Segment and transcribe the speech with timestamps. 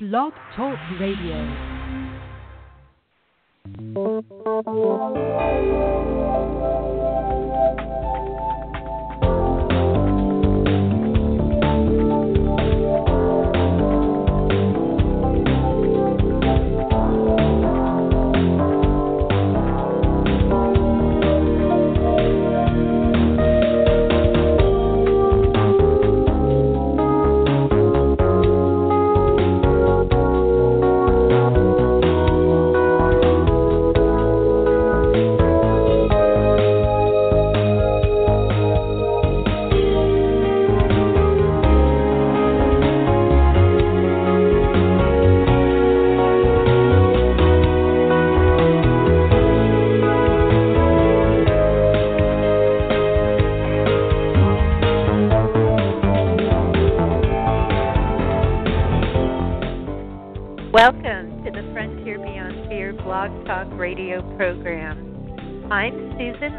[0.00, 1.44] Blog Talk Radio.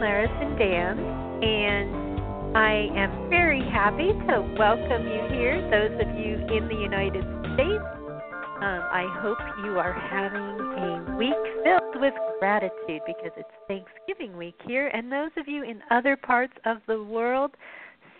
[0.02, 6.38] Susan Larison Danz, and I am very happy to welcome you here, those of you
[6.58, 7.84] in the United States.
[8.62, 14.56] Um, I hope you are having a week filled with gratitude because it's Thanksgiving week
[14.66, 17.52] here, and those of you in other parts of the world,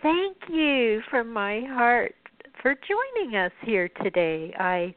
[0.02, 2.14] thank you from my heart
[2.60, 4.54] for joining us here today.
[4.58, 4.94] I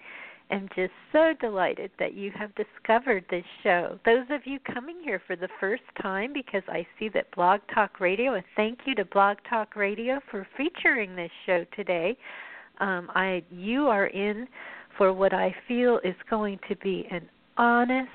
[0.52, 4.00] am just so delighted that you have discovered this show.
[4.06, 8.00] Those of you coming here for the first time, because I see that Blog Talk
[8.00, 12.18] Radio, and thank you to Blog Talk Radio for featuring this show today.
[12.80, 14.48] Um, I you are in
[14.98, 18.08] for what I feel is going to be an honest,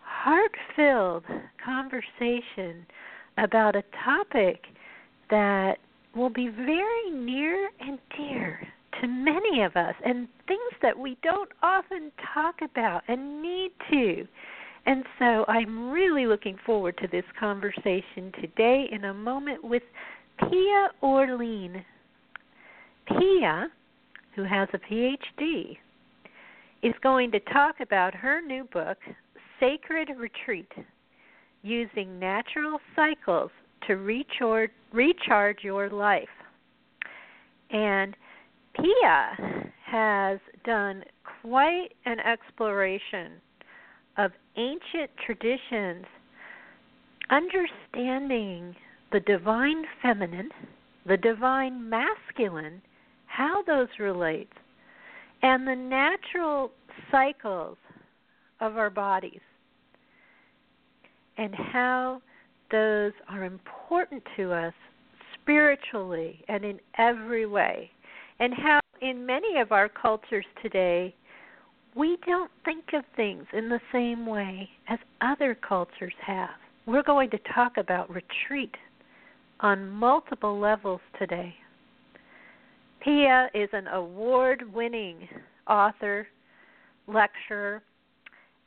[0.00, 1.24] heart-filled
[1.64, 2.86] conversation
[3.38, 4.64] about a topic
[5.30, 5.78] that
[6.14, 8.66] will be very near and dear
[9.00, 14.26] to many of us and things that we don't often talk about and need to.
[14.86, 19.82] And so I'm really looking forward to this conversation today in a moment with
[20.38, 21.84] Pia Orleane.
[23.08, 23.68] Pia,
[24.34, 25.76] who has a PhD,
[26.82, 28.98] is going to talk about her new book,
[29.58, 30.70] Sacred Retreat
[31.62, 33.50] Using Natural Cycles
[33.86, 36.28] to Recharge, recharge Your Life.
[37.70, 38.14] And
[38.76, 41.04] Pia has done
[41.42, 43.32] quite an exploration
[44.18, 46.04] of ancient traditions,
[47.30, 48.74] understanding
[49.12, 50.50] the divine feminine,
[51.06, 52.82] the divine masculine,
[53.26, 54.48] how those relate,
[55.42, 56.70] and the natural
[57.10, 57.76] cycles
[58.60, 59.40] of our bodies,
[61.38, 62.20] and how
[62.70, 64.74] those are important to us
[65.40, 67.90] spiritually and in every way
[68.38, 71.14] and how in many of our cultures today
[71.94, 76.50] we don't think of things in the same way as other cultures have.
[76.84, 78.74] We're going to talk about retreat
[79.60, 81.54] on multiple levels today.
[83.02, 85.26] Pia is an award winning
[85.68, 86.26] author,
[87.06, 87.82] lecturer,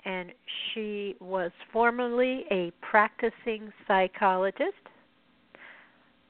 [0.05, 0.31] and
[0.73, 4.73] she was formerly a practicing psychologist.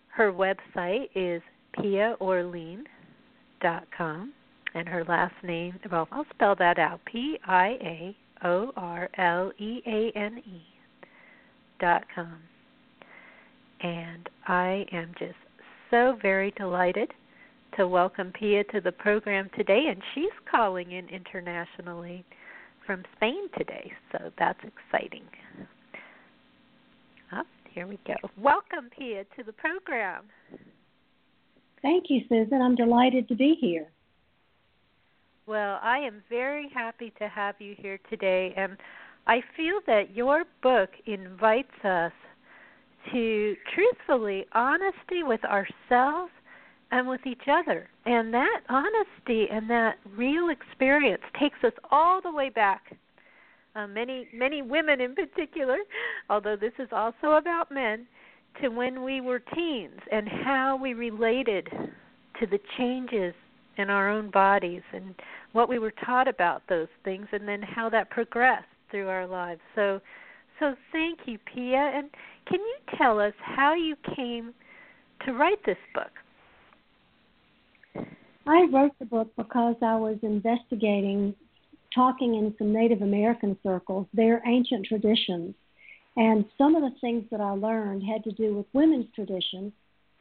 [0.09, 1.41] Her website is
[1.79, 2.83] Pia Orleane
[3.61, 4.33] dot com,
[4.73, 5.79] and her last name.
[5.91, 10.61] Well, I'll spell that out: P I A O R L E A N E
[11.79, 12.37] dot com.
[13.81, 15.35] And I am just
[15.89, 17.11] so very delighted
[17.77, 22.25] to welcome Pia to the program today, and she's calling in internationally
[22.85, 25.23] from Spain today, so that's exciting.
[27.31, 28.15] Oh, here we go.
[28.37, 30.23] Welcome, Pia, to the program.
[31.81, 32.61] Thank you, Susan.
[32.61, 33.87] I'm delighted to be here.
[35.45, 38.77] Well, I am very happy to have you here today, and
[39.25, 42.11] I feel that your book invites us
[43.11, 46.31] to truthfully honesty with ourselves
[46.91, 47.89] and with each other.
[48.05, 52.95] And that honesty and that real experience takes us all the way back.
[53.75, 55.77] Uh, many many women in particular,
[56.29, 58.07] although this is also about men,
[58.61, 61.67] to when we were teens and how we related
[62.39, 63.33] to the changes
[63.77, 65.15] in our own bodies and
[65.53, 69.61] what we were taught about those things and then how that progressed through our lives.
[69.75, 70.01] So
[70.59, 71.77] so thank you, Pia.
[71.77, 72.09] And
[72.47, 74.53] can you tell us how you came
[75.25, 76.11] to write this book?
[78.45, 81.33] I wrote the book because I was investigating,
[81.93, 85.55] talking in some Native American circles, their ancient traditions
[86.19, 89.71] and some of the things that I learned had to do with women's traditions,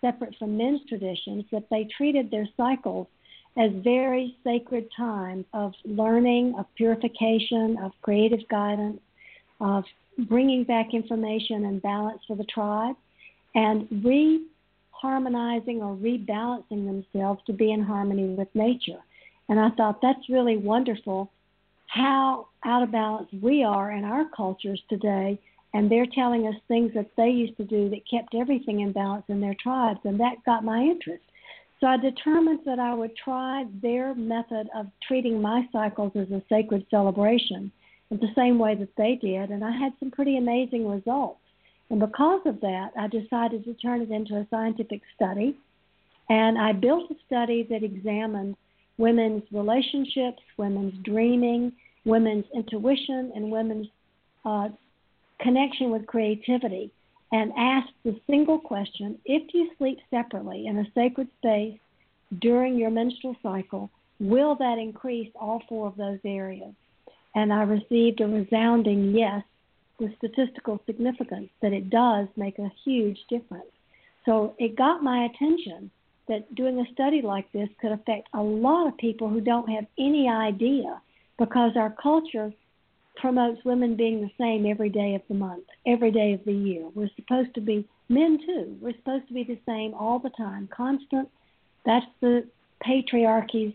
[0.01, 3.09] separate from men's traditions, that they treated their cycles
[3.57, 9.01] as very sacred times of learning, of purification, of creative guidance,
[9.61, 9.83] of
[10.29, 12.95] bringing back information and balance for the tribe,
[13.57, 19.03] and reharmonizing or rebalancing themselves to be in harmony with nature.
[19.49, 21.33] And I thought that's really wonderful
[21.89, 25.41] how out of balance we are in our cultures today.
[25.75, 29.25] And they're telling us things that they used to do that kept everything in balance
[29.29, 30.01] in their tribes.
[30.05, 31.23] And that got my interest.
[31.81, 36.43] So I determined that I would try their method of treating my cycles as a
[36.49, 37.71] sacred celebration
[38.11, 39.51] in the same way that they did.
[39.51, 41.41] And I had some pretty amazing results.
[41.91, 45.57] And because of that, I decided to turn it into a scientific study.
[46.29, 48.57] And I built a study that examined
[48.99, 51.73] women's relationships, women's dreaming,
[52.05, 53.87] women's intuition, and women's
[54.45, 54.69] uh,
[55.41, 56.91] connection with creativity,
[57.33, 61.79] and asked the single question if you sleep separately in a sacred space
[62.41, 63.91] during your menstrual cycle,
[64.21, 66.73] will that increase all four of those areas?
[67.35, 69.43] And I received a resounding yes
[69.99, 73.71] with statistical significance that it does make a huge difference.
[74.25, 75.91] So it got my attention
[76.29, 79.87] that doing a study like this could affect a lot of people who don't have
[79.99, 81.01] any idea
[81.39, 82.53] because our culture
[83.21, 86.89] promotes women being the same every day of the month, every day of the year.
[86.95, 88.77] We're supposed to be men too.
[88.81, 91.29] We're supposed to be the same all the time, constant.
[91.85, 92.47] That's the
[92.83, 93.75] patriarchy's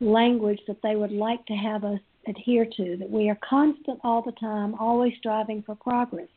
[0.00, 4.22] language that they would like to have us adhere to, that we are constant all
[4.22, 6.28] the time, always striving for progress.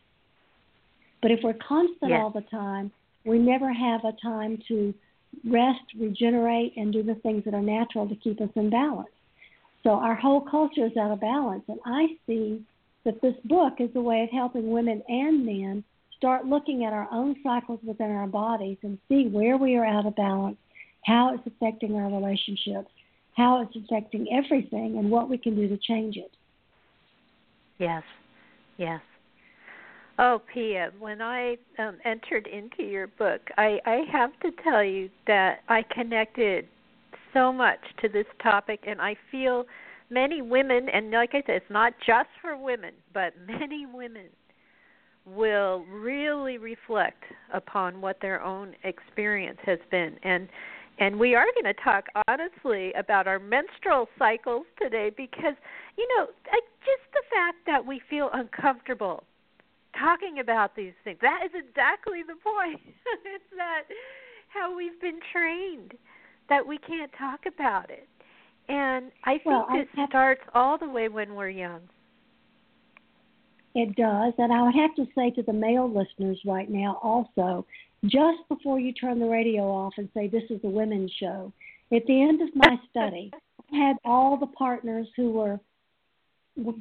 [1.22, 2.20] But if we're constant yes.
[2.22, 2.92] all the time,
[3.26, 4.94] we never have a time to
[5.46, 9.10] rest, regenerate, and do the things that are natural to keep us in balance.
[9.84, 11.64] So our whole culture is out of balance.
[11.68, 12.64] And I see
[13.06, 15.84] that this book is a way of helping women and men
[16.18, 20.06] start looking at our own cycles within our bodies and see where we are out
[20.06, 20.58] of balance,
[21.06, 22.90] how it's affecting our relationships,
[23.36, 26.32] how it's affecting everything, and what we can do to change it.
[27.78, 28.04] Yes,
[28.78, 29.02] yes.
[30.20, 35.10] Oh, Pia, when I um, entered into your book, I, I have to tell you
[35.26, 36.68] that I connected
[37.34, 39.66] so much to this topic, and I feel
[40.10, 44.28] many women, and like I said, it's not just for women, but many women
[45.26, 50.18] will really reflect upon what their own experience has been.
[50.24, 50.50] And
[51.00, 55.56] and we are going to talk honestly about our menstrual cycles today because
[55.98, 56.28] you know
[56.86, 59.24] just the fact that we feel uncomfortable
[59.98, 61.20] talking about these things.
[61.22, 62.82] That is exactly the point.
[63.26, 63.84] it's that
[64.50, 65.94] how we've been trained
[66.50, 68.07] that we can't talk about it.
[68.69, 71.81] And I think well, it starts all the way when we're young.
[73.75, 74.34] It does.
[74.38, 77.66] And I would have to say to the male listeners right now also,
[78.06, 81.51] just before you turn the radio off and say, This is a women's show,
[81.94, 83.31] at the end of my study,
[83.74, 85.60] I had all the partners who were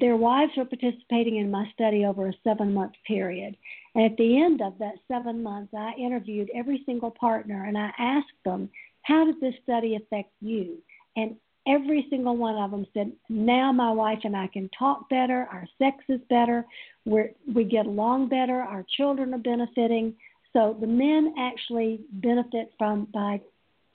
[0.00, 3.56] their wives were participating in my study over a seven month period.
[3.94, 7.90] And at the end of that seven months, I interviewed every single partner and I
[7.98, 8.68] asked them,
[9.02, 10.78] How did this study affect you?
[11.16, 15.46] And every single one of them said, Now my wife and I can talk better,
[15.50, 16.64] our sex is better,
[17.04, 20.14] we we get along better, our children are benefiting.
[20.52, 23.40] So the men actually benefit from by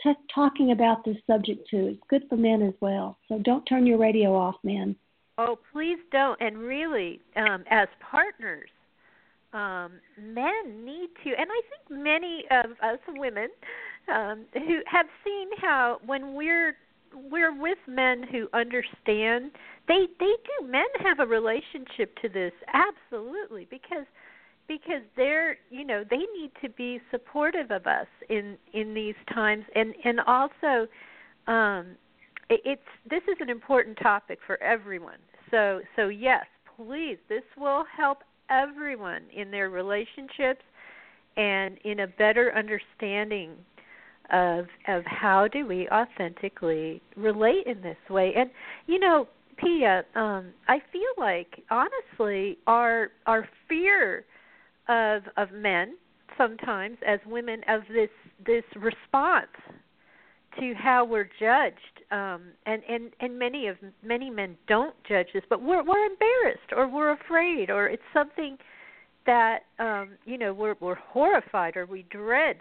[0.04, 1.88] t- talking about this subject too.
[1.94, 3.18] It's good for men as well.
[3.28, 4.96] So don't turn your radio off, men.
[5.38, 6.40] Oh, please don't.
[6.42, 8.70] And really, um, as partners,
[9.54, 13.50] um, men need to, and I think many of us women
[14.14, 16.76] um, who have seen how when we're
[17.32, 19.52] we're with men who understand,
[19.88, 20.68] they they do.
[20.68, 24.06] Men have a relationship to this absolutely because
[24.68, 29.64] because they're you know they need to be supportive of us in in these times
[29.76, 30.88] and and also
[31.48, 31.96] um
[32.50, 35.20] it's this is an important topic for everyone.
[35.52, 36.46] So so yes,
[36.76, 40.64] please, this will help everyone in their relationships
[41.36, 43.52] and in a better understanding
[44.32, 48.34] of of how do we authentically relate in this way.
[48.36, 48.50] And
[48.86, 54.26] you know, Pia, um, I feel like honestly our our fear
[54.88, 55.96] of of men
[56.38, 58.10] sometimes as women of this
[58.46, 59.48] this response
[60.60, 61.78] to how we're judged
[62.12, 66.72] um and and and many of many men don't judge this but we're we're embarrassed
[66.76, 68.58] or we're afraid or it's something
[69.26, 72.58] that um you know we're we're horrified or we dread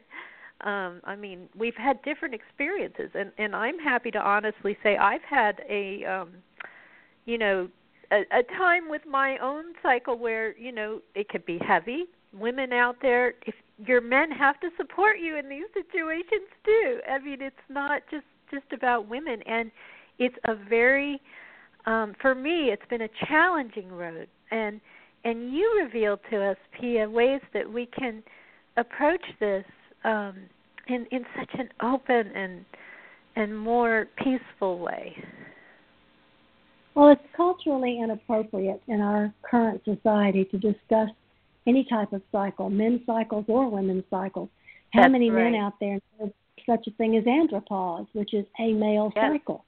[0.63, 5.23] um i mean we've had different experiences and and i'm happy to honestly say i've
[5.23, 6.31] had a um
[7.27, 7.69] you know
[8.13, 12.73] a, a time with my own cycle where you know it could be heavy women
[12.73, 17.01] out there if your men have to support you in these situations too.
[17.11, 19.73] I mean, it's not just just about women and
[20.21, 21.21] it's a very
[21.85, 24.81] um for me it's been a challenging road and
[25.25, 28.23] and you revealed to us Pia ways that we can
[28.77, 29.65] approach this
[30.07, 30.35] um
[30.89, 32.65] in in such an open and
[33.35, 35.15] and more peaceful way.
[36.95, 41.11] Well, it's culturally inappropriate in our current society to discuss
[41.67, 44.49] any type of cycle, men's cycles or women's cycles.
[44.95, 45.51] How That's many right.
[45.51, 46.33] men out there know
[46.65, 49.33] such a thing as andropause, which is a male Yes.
[49.33, 49.65] cycle?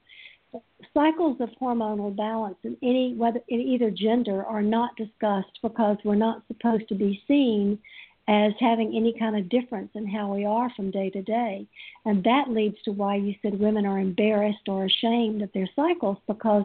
[0.93, 6.15] Cycles of hormonal balance in any whether in either gender are not discussed because we're
[6.15, 7.77] not supposed to be seen
[8.29, 11.65] as having any kind of difference in how we are from day to day.
[12.05, 16.17] And that leads to why you said women are embarrassed or ashamed of their cycles
[16.27, 16.63] because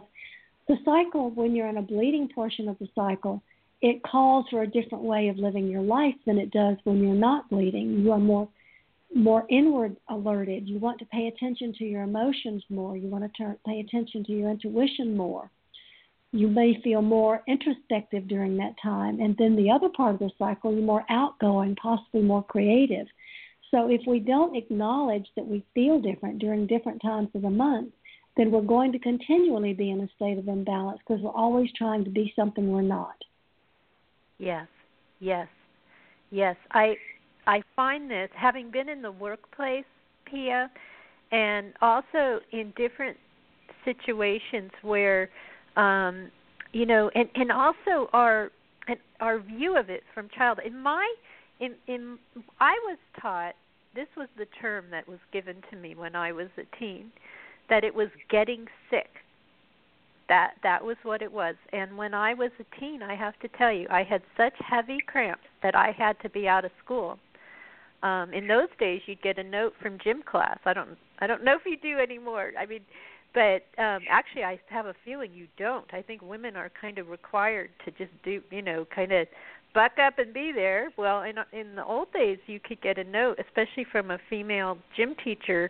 [0.67, 3.41] the cycle, when you're in a bleeding portion of the cycle,
[3.81, 7.15] it calls for a different way of living your life than it does when you're
[7.15, 7.99] not bleeding.
[7.99, 8.47] You are more
[9.13, 10.67] more inward alerted.
[10.67, 12.97] You want to pay attention to your emotions more.
[12.97, 15.49] You want to turn, pay attention to your intuition more.
[16.35, 19.21] You may feel more introspective during that time.
[19.21, 23.07] And then the other part of the cycle, you're more outgoing, possibly more creative.
[23.71, 27.93] So if we don't acknowledge that we feel different during different times of the month,
[28.35, 32.03] then we're going to continually be in a state of imbalance because we're always trying
[32.03, 33.15] to be something we're not.
[34.37, 34.67] Yes.
[35.21, 35.47] Yes.
[36.31, 36.57] Yes.
[36.71, 36.95] I
[37.47, 39.85] I find this having been in the workplace,
[40.25, 40.69] Pia,
[41.31, 43.15] and also in different
[43.85, 45.29] situations where
[45.75, 46.31] um
[46.73, 48.51] you know and and also our
[48.87, 51.13] and our view of it from child in my
[51.59, 52.17] in in
[52.59, 53.55] I was taught
[53.95, 57.11] this was the term that was given to me when I was a teen
[57.69, 59.09] that it was getting sick.
[60.27, 61.55] That that was what it was.
[61.71, 64.97] And when i was a teen i have to tell you i had such heavy
[65.05, 67.19] cramps that i had to be out of school.
[68.03, 70.57] Um in those days you'd get a note from gym class.
[70.65, 72.51] I don't i don't know if you do anymore.
[72.59, 72.81] I mean
[73.35, 75.93] but um actually i have a feeling you don't.
[75.93, 79.27] I think women are kind of required to just do you know kind of
[79.75, 80.89] buck up and be there.
[80.97, 84.79] Well in in the old days you could get a note especially from a female
[84.95, 85.69] gym teacher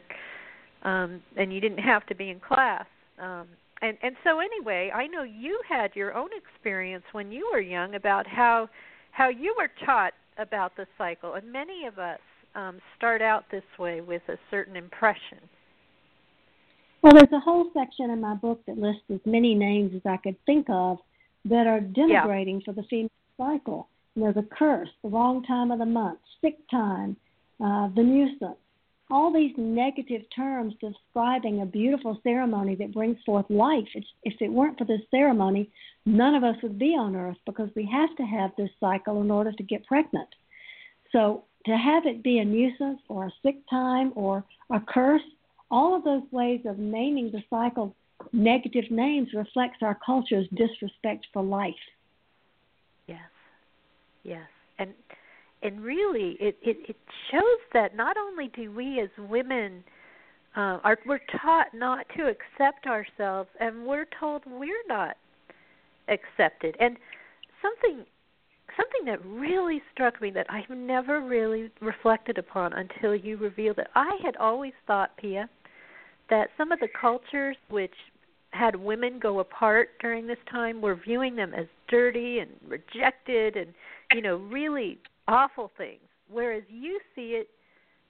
[0.84, 2.86] um and you didn't have to be in class.
[3.19, 3.48] Um
[3.81, 7.95] and and so anyway, I know you had your own experience when you were young
[7.95, 8.69] about how
[9.12, 12.19] how you were taught about the cycle, and many of us
[12.55, 15.39] um, start out this way with a certain impression.
[17.06, 20.18] Well, there's a whole section in my book that lists as many names as I
[20.18, 20.98] could think of
[21.48, 23.88] that are denigrating for the female cycle.
[24.16, 27.16] You know, the curse, the wrong time of the month, sick time,
[27.64, 28.58] uh, the nuisance,
[29.12, 33.88] all these negative terms describing a beautiful ceremony that brings forth life.
[33.94, 35.70] It's, if it weren't for this ceremony,
[36.08, 39.30] none of us would be on earth because we have to have this cycle in
[39.30, 40.30] order to get pregnant.
[41.12, 45.22] So to have it be a nuisance or a sick time or a curse,
[45.72, 47.95] all of those ways of naming the cycle
[48.31, 51.74] negative names reflects our culture's disrespect for life.
[53.07, 53.19] Yes,
[54.24, 54.48] yes,
[54.79, 54.93] and
[55.62, 56.95] and really, it it, it
[57.31, 59.84] shows that not only do we as women
[60.55, 65.17] uh, are we're taught not to accept ourselves, and we're told we're not
[66.07, 66.98] accepted, and
[67.62, 68.05] something
[68.77, 73.88] something that really struck me that I've never really reflected upon until you revealed it.
[73.96, 75.50] I had always thought, Pia,
[76.29, 77.94] that some of the cultures which
[78.55, 83.74] had women go apart during this time were viewing them as dirty and rejected and
[84.13, 87.50] you know really awful things whereas you see it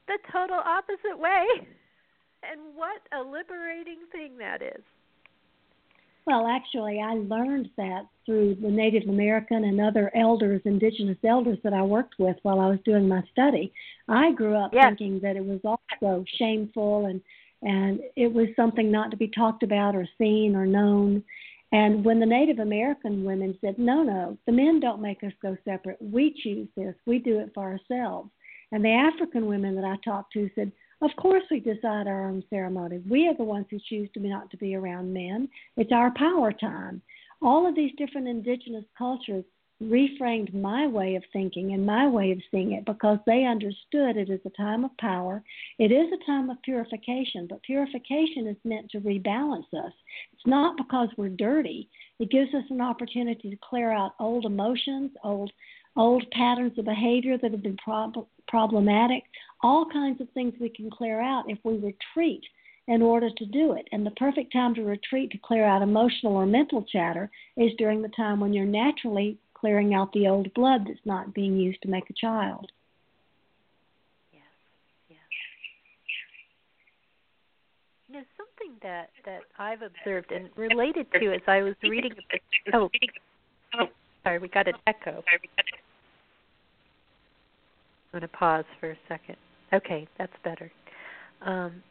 [0.07, 1.45] the total opposite way
[2.43, 4.83] and what a liberating thing that is
[6.25, 11.73] well actually i learned that through the native american and other elders indigenous elders that
[11.73, 13.71] i worked with while i was doing my study
[14.07, 14.85] i grew up yes.
[14.87, 17.21] thinking that it was also shameful and
[17.65, 21.23] and it was something not to be talked about or seen or known.
[21.71, 25.57] And when the Native American women said, no, no, the men don't make us go
[25.65, 25.97] separate.
[25.99, 26.95] We choose this.
[27.07, 28.29] We do it for ourselves.
[28.71, 30.71] And the African women that I talked to said,
[31.01, 33.01] of course we decide our own ceremony.
[33.09, 35.49] We are the ones who choose to be not to be around men.
[35.77, 37.01] It's our power time.
[37.41, 39.43] All of these different indigenous cultures
[39.83, 44.29] reframed my way of thinking and my way of seeing it because they understood it
[44.29, 45.43] is a time of power.
[45.79, 49.91] It is a time of purification, but purification is meant to rebalance us.
[50.33, 51.89] It's not because we're dirty.
[52.19, 55.51] It gives us an opportunity to clear out old emotions, old
[55.97, 59.23] old patterns of behavior that have been prob- problematic,
[59.65, 62.43] all kinds of things we can clear out if we retreat
[62.87, 63.87] in order to do it.
[63.91, 68.03] And the perfect time to retreat to clear out emotional or mental chatter is during
[68.03, 71.87] the time when you're naturally clearing out the old blood that's not being used to
[71.87, 72.71] make a child.
[74.31, 74.43] Yes,
[75.09, 75.17] yes.
[78.07, 82.13] You know, something that that I've observed and related to as I was reading.
[82.71, 82.91] Oh,
[83.79, 83.87] oh,
[84.23, 85.23] sorry, we got an echo.
[88.13, 89.37] I'm going to pause for a second.
[89.73, 90.71] Okay, that's better.
[91.45, 91.83] Um,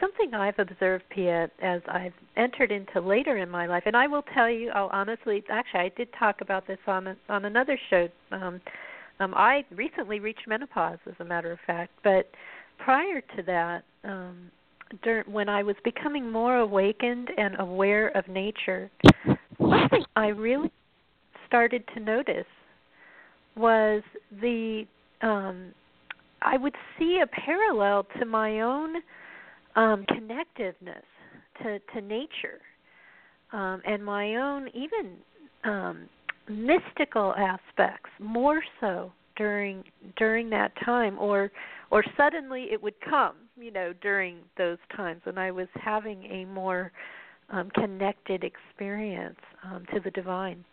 [0.00, 4.24] something I've observed, Pia, as I've entered into later in my life, and I will
[4.34, 8.08] tell you, I'll honestly, actually, I did talk about this on a, on another show.
[8.30, 8.60] Um,
[9.20, 12.30] um, I recently reached menopause, as a matter of fact, but
[12.78, 14.50] prior to that, um,
[15.02, 18.90] during, when I was becoming more awakened and aware of nature,
[19.58, 20.70] something I really
[21.46, 22.46] started to notice
[23.56, 24.02] was
[24.40, 24.84] the
[25.20, 25.72] um,
[26.44, 28.96] I would see a parallel to my own
[29.76, 31.04] um, connectiveness
[31.62, 32.60] to to nature
[33.52, 35.16] um, and my own even
[35.64, 36.08] um,
[36.48, 39.84] mystical aspects more so during
[40.16, 41.50] during that time or
[41.90, 46.44] or suddenly it would come you know during those times when I was having a
[46.46, 46.92] more
[47.50, 50.64] um, connected experience um, to the divine.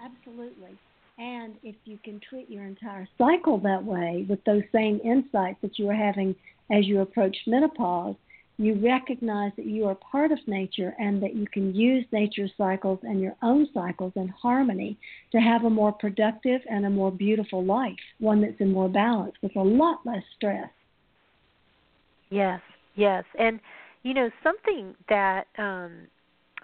[0.00, 0.78] Absolutely.
[1.18, 5.78] And if you can treat your entire cycle that way with those same insights that
[5.78, 6.34] you were having
[6.70, 8.16] as you approach menopause,
[8.58, 12.98] you recognize that you are part of nature and that you can use nature's cycles
[13.02, 14.96] and your own cycles in harmony
[15.32, 19.34] to have a more productive and a more beautiful life, one that's in more balance
[19.42, 20.70] with a lot less stress.
[22.30, 22.60] Yes,
[22.94, 23.24] yes.
[23.38, 23.60] And,
[24.02, 26.08] you know, something that um,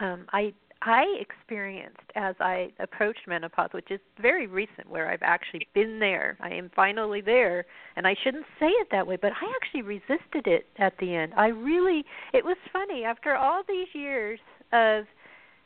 [0.00, 5.68] um, I I experienced as I approached menopause, which is very recent, where I've actually
[5.74, 6.36] been there.
[6.40, 10.46] I am finally there, and I shouldn't say it that way, but I actually resisted
[10.46, 11.34] it at the end.
[11.36, 14.40] I really, it was funny after all these years
[14.72, 15.04] of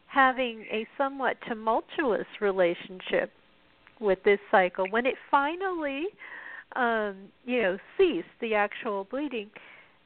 [0.07, 3.33] having a somewhat tumultuous relationship
[4.01, 4.87] with this cycle.
[4.91, 6.05] When it finally,
[6.75, 9.49] um, you know, ceased the actual bleeding,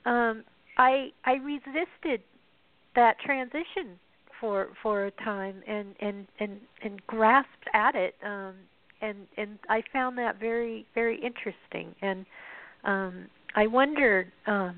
[0.06, 0.44] um,
[0.78, 2.22] I I resisted
[2.94, 3.98] that transition
[4.40, 8.54] for for a time and and and and grasped at it um
[9.02, 11.94] and and I found that very very interesting.
[12.02, 12.26] And
[12.84, 14.76] um I wondered um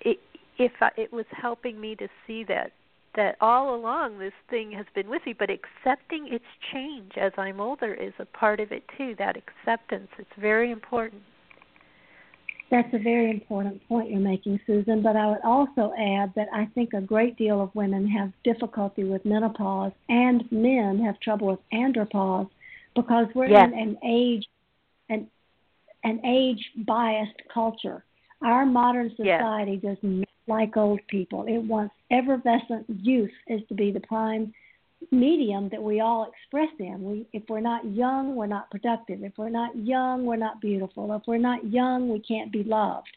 [0.00, 0.18] it,
[0.58, 2.72] if I, it was helping me to see that
[3.16, 7.60] that all along this thing has been with me but accepting its change as I'm
[7.60, 10.08] older is a part of it too that acceptance.
[10.18, 11.22] It's very important
[12.74, 15.00] that's a very important point you're making, Susan.
[15.00, 19.04] But I would also add that I think a great deal of women have difficulty
[19.04, 22.48] with menopause, and men have trouble with andropause
[22.96, 23.70] because we're yes.
[23.72, 24.44] in an age
[25.08, 25.28] an
[26.02, 28.04] an age biased culture.
[28.42, 29.94] Our modern society yes.
[29.94, 31.44] does not like old people.
[31.46, 34.52] It wants effervescent youth is to be the prime
[35.10, 37.02] medium that we all express in.
[37.02, 39.22] We, if we're not young, we're not productive.
[39.22, 41.12] If we're not young, we're not beautiful.
[41.12, 43.08] If we're not young, we can't be loved.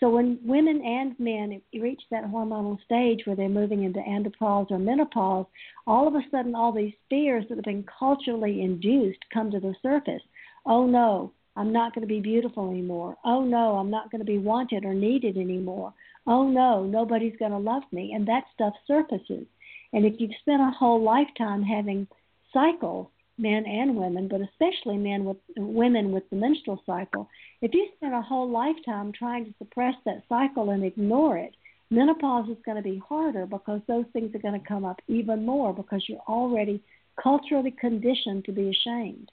[0.00, 4.78] So when women and men reach that hormonal stage where they're moving into andropause or
[4.78, 5.46] menopause,
[5.86, 9.74] all of a sudden all these fears that have been culturally induced come to the
[9.82, 10.22] surface.
[10.66, 13.16] Oh no, I'm not going to be beautiful anymore.
[13.24, 15.94] Oh no, I'm not going to be wanted or needed anymore.
[16.26, 18.12] Oh no, nobody's going to love me.
[18.14, 19.46] And that stuff surfaces.
[19.94, 22.08] And if you've spent a whole lifetime having
[22.52, 23.06] cycles,
[23.38, 27.28] men and women, but especially men with women with the menstrual cycle,
[27.62, 31.54] if you spend a whole lifetime trying to suppress that cycle and ignore it,
[31.90, 35.46] menopause is going to be harder because those things are going to come up even
[35.46, 36.82] more because you're already
[37.22, 39.30] culturally conditioned to be ashamed.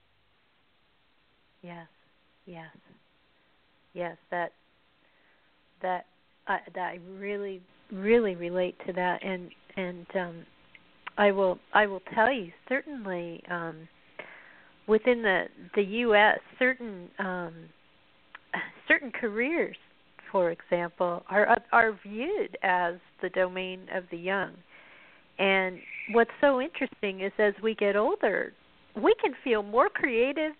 [1.63, 1.87] Yes,
[2.45, 2.69] yes,
[3.93, 4.15] yes.
[4.29, 4.53] That
[5.81, 6.05] that
[6.47, 10.45] I, that I really really relate to that, and and um,
[11.17, 13.87] I will I will tell you certainly um,
[14.87, 16.39] within the the U.S.
[16.57, 17.53] certain um,
[18.87, 19.77] certain careers,
[20.31, 24.51] for example, are are viewed as the domain of the young.
[25.39, 25.79] And
[26.11, 28.53] what's so interesting is as we get older,
[28.95, 30.53] we can feel more creative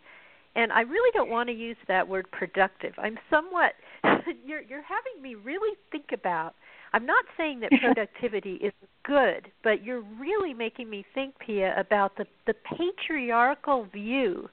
[0.56, 2.93] and I really don't want to use that word productive.
[2.97, 3.74] I'm somewhat
[4.45, 6.56] you're you're having me really think about
[6.93, 8.73] I'm not saying that productivity is
[9.04, 14.49] good, but you're really making me think, Pia, about the, the patriarchal view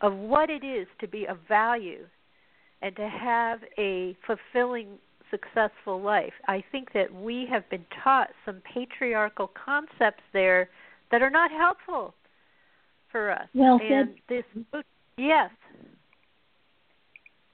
[0.00, 2.06] of what it is to be of value
[2.82, 4.98] and to have a fulfilling,
[5.30, 6.32] successful life.
[6.48, 10.70] I think that we have been taught some patriarchal concepts there
[11.12, 12.14] that are not helpful
[13.12, 13.46] for us.
[13.54, 14.14] Well and.
[14.28, 14.44] This,
[15.16, 15.50] yes.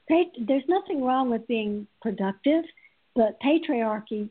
[0.09, 2.65] There's nothing wrong with being productive
[3.17, 4.29] but patriarchy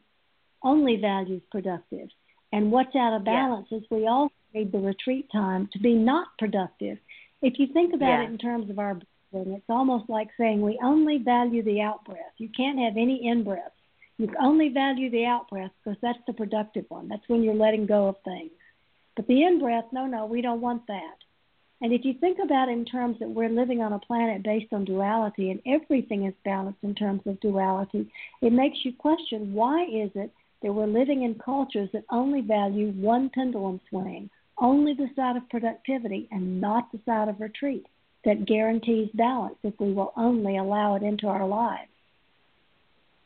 [0.64, 2.08] only values productive.
[2.54, 6.28] And what's out of balance is we all need the retreat time to be not
[6.40, 6.98] productive.
[7.42, 8.94] If you think about it in terms of our
[9.32, 12.34] breathing, it's almost like saying we only value the out breath.
[12.38, 13.72] You can't have any in breaths.
[14.18, 17.10] You only value the out breath because that's the productive one.
[17.10, 18.52] That's when you're letting go of things.
[19.16, 21.18] But the in breath, no, no, we don't want that.
[21.82, 24.72] And if you think about it in terms that we're living on a planet based
[24.72, 28.10] on duality and everything is balanced in terms of duality,
[28.42, 32.92] it makes you question why is it that we're living in cultures that only value
[32.92, 37.86] one pendulum swing, only the side of productivity and not the side of retreat
[38.24, 41.92] that guarantees balance if we will only allow it into our lives.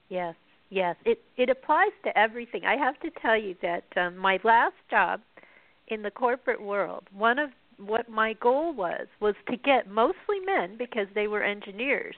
[0.10, 0.36] Yes,
[0.70, 0.96] yes.
[1.06, 2.66] It it applies to everything.
[2.66, 5.22] I have to tell you that um, my last job
[5.88, 10.78] in the corporate world, one of what my goal was was to get mostly men
[10.78, 12.16] because they were engineers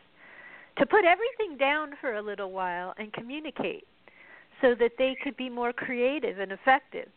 [0.78, 3.86] to put everything down for a little while and communicate
[4.62, 7.10] so that they could be more creative and effective.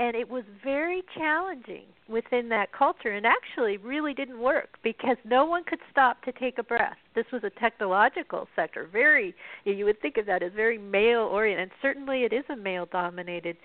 [0.00, 5.44] And it was very challenging within that culture and actually really didn't work because no
[5.44, 6.96] one could stop to take a breath.
[7.16, 11.64] This was a technological sector very you would think of that as very male oriented
[11.64, 13.56] and certainly it is a male dominated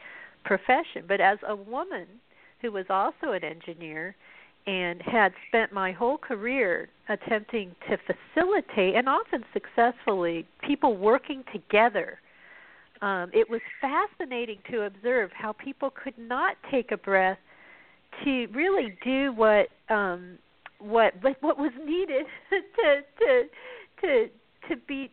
[0.44, 2.08] profession but as a woman
[2.64, 4.16] who was also an engineer
[4.66, 12.20] and had spent my whole career attempting to facilitate and often successfully people working together.
[13.02, 17.38] Um, it was fascinating to observe how people could not take a breath
[18.24, 20.38] to really do what um,
[20.80, 23.44] what what was needed to to
[24.02, 24.30] to
[24.70, 25.12] to be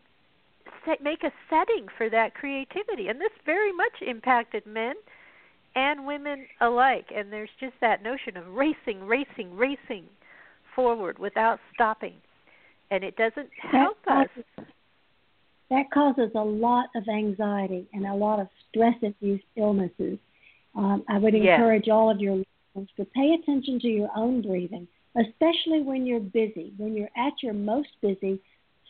[0.84, 4.94] set, make a setting for that creativity, and this very much impacted men
[5.74, 7.06] and women alike.
[7.14, 10.04] And there's just that notion of racing, racing, racing
[10.74, 12.14] forward without stopping,
[12.90, 14.28] and it doesn't help us
[15.70, 20.18] that causes a lot of anxiety and a lot of stress induced illnesses.
[20.74, 24.88] Um, I would encourage all of your listeners to pay attention to your own breathing,
[25.16, 26.72] especially when you're busy.
[26.76, 28.40] When you're at your most busy,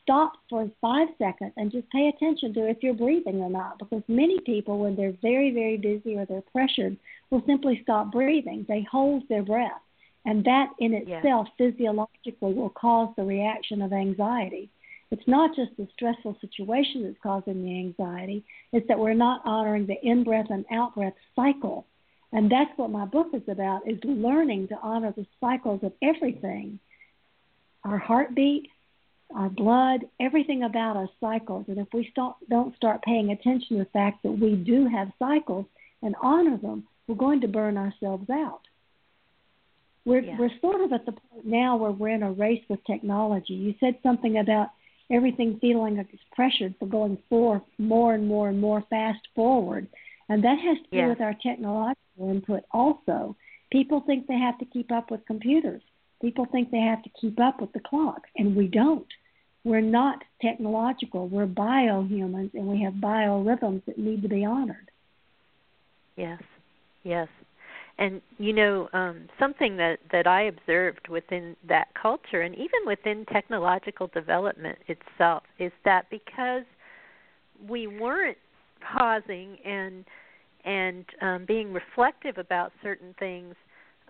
[0.02, 3.78] stop for five seconds and just pay attention to if you're breathing or not.
[3.78, 6.96] Because many people, when they're very, very busy or they're pressured,
[7.30, 8.64] will simply stop breathing.
[8.68, 9.80] They hold their breath.
[10.24, 14.68] And that in itself physiologically will cause the reaction of anxiety.
[15.10, 19.86] It's not just the stressful situation that's causing the anxiety, it's that we're not honoring
[19.86, 21.86] the in breath and out breath cycle.
[22.32, 26.78] And that's what my book is about is learning to honor the cycles of everything.
[27.82, 28.68] Our heartbeat,
[29.34, 31.66] our blood, everything about us cycles.
[31.68, 35.12] And if we start, don't start paying attention to the fact that we do have
[35.18, 35.66] cycles
[36.02, 38.60] and honor them, we're going to burn ourselves out.
[40.04, 40.36] We're, yeah.
[40.38, 43.52] we're sort of at the point now where we're in a race with technology.
[43.52, 44.68] You said something about
[45.10, 49.88] everything feeling like it's pressured for going for more and more and more fast forward.
[50.28, 51.08] And that has to do yeah.
[51.08, 53.36] with our technological input also.
[53.70, 55.82] People think they have to keep up with computers.
[56.22, 59.06] People think they have to keep up with the clock, and we don't.
[59.64, 61.28] We're not technological.
[61.28, 64.90] We're biohumans, and we have biorhythms that need to be honored.
[66.16, 66.42] Yes,
[67.02, 67.28] yes
[68.00, 73.24] and you know um, something that that I observed within that culture and even within
[73.26, 76.64] technological development itself is that because
[77.68, 78.38] we weren't
[78.80, 80.04] pausing and
[80.64, 83.54] and um, being reflective about certain things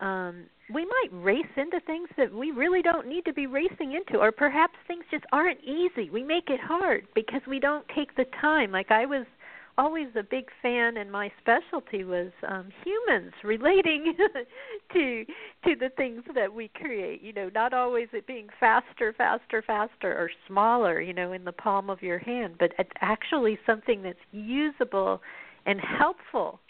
[0.01, 4.19] um, we might race into things that we really don't need to be racing into
[4.19, 6.11] or perhaps things just aren't easy.
[6.11, 8.71] We make it hard because we don't take the time.
[8.71, 9.27] Like i was
[9.79, 14.15] always a big fan and my specialty was um humans relating
[14.93, 15.25] to
[15.65, 17.23] to the things that we create.
[17.23, 21.53] You know not always it being faster faster faster or smaller you know in the
[21.53, 25.23] palm of your hand but actually something that's usable
[25.67, 26.61] and helpful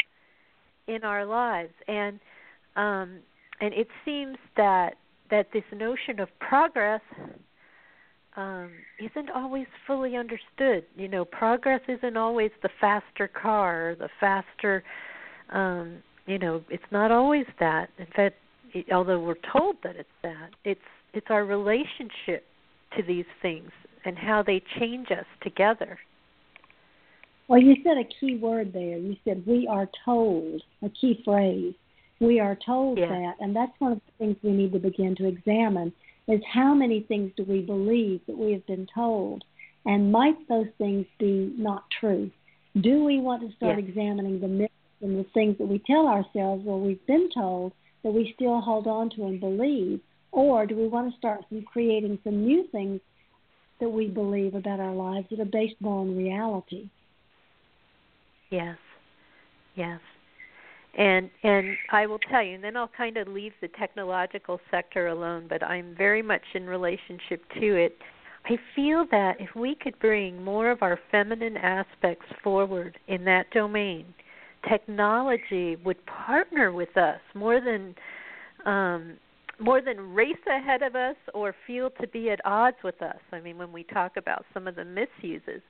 [0.86, 1.72] in our lives.
[1.88, 2.20] And
[2.80, 3.18] um
[3.60, 4.94] and it seems that
[5.30, 7.02] that this notion of progress
[8.36, 10.84] um, isn't always fully understood.
[10.96, 14.82] You know, progress isn't always the faster car, the faster.
[15.50, 17.90] Um, you know, it's not always that.
[17.98, 18.36] In fact,
[18.72, 20.80] it, although we're told that it's that, it's
[21.12, 22.46] it's our relationship
[22.96, 23.70] to these things
[24.04, 25.98] and how they change us together.
[27.48, 28.96] Well, you said a key word there.
[28.96, 31.74] You said we are told, a key phrase.
[32.20, 33.08] We are told yeah.
[33.08, 35.92] that, and that's one of the things we need to begin to examine
[36.28, 39.42] is how many things do we believe that we have been told,
[39.86, 42.30] and might those things be not true?
[42.78, 43.88] Do we want to start yes.
[43.88, 47.72] examining the myths and the things that we tell ourselves or we've been told
[48.04, 50.00] that we still hold on to and believe?
[50.30, 53.00] Or do we want to start some creating some new things
[53.80, 56.90] that we believe about our lives that are based more on reality?
[58.50, 58.76] Yes.
[59.74, 60.00] Yes
[60.94, 65.08] and and I will tell you, and then I'll kind of leave the technological sector
[65.08, 67.96] alone, but I'm very much in relationship to it.
[68.46, 73.50] I feel that if we could bring more of our feminine aspects forward in that
[73.50, 74.06] domain,
[74.68, 77.94] technology would partner with us more than
[78.66, 79.16] um,
[79.60, 83.18] more than race ahead of us or feel to be at odds with us.
[83.30, 85.60] I mean, when we talk about some of the misuses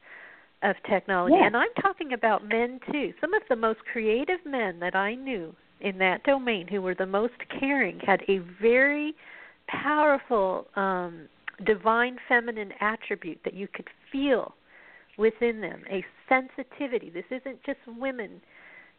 [0.63, 1.47] of technology, yeah.
[1.47, 3.13] and I'm talking about men too.
[3.21, 7.07] Some of the most creative men that I knew in that domain, who were the
[7.07, 9.15] most caring, had a very
[9.69, 11.29] powerful um,
[11.65, 14.55] divine feminine attribute that you could feel
[15.17, 17.11] within them, a sensitivity.
[17.11, 18.41] This isn't just women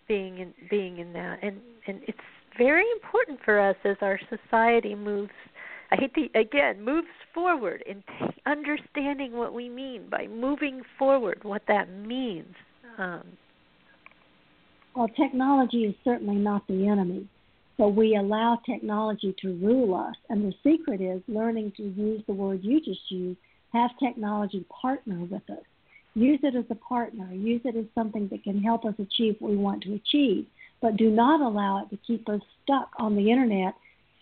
[0.08, 2.18] being in being in that and and it's
[2.58, 5.32] very important for us as our society moves
[5.92, 11.44] I hate to again moves forward in t- understanding what we mean by moving forward,
[11.44, 12.56] what that means.
[12.98, 13.24] Um,
[14.96, 17.28] well, technology is certainly not the enemy.
[17.78, 20.16] So we allow technology to rule us.
[20.30, 23.40] And the secret is learning to use the word you just used,
[23.74, 25.64] have technology partner with us.
[26.14, 27.34] Use it as a partner.
[27.34, 30.46] Use it as something that can help us achieve what we want to achieve.
[30.82, 33.74] But do not allow it to keep us stuck on the internet,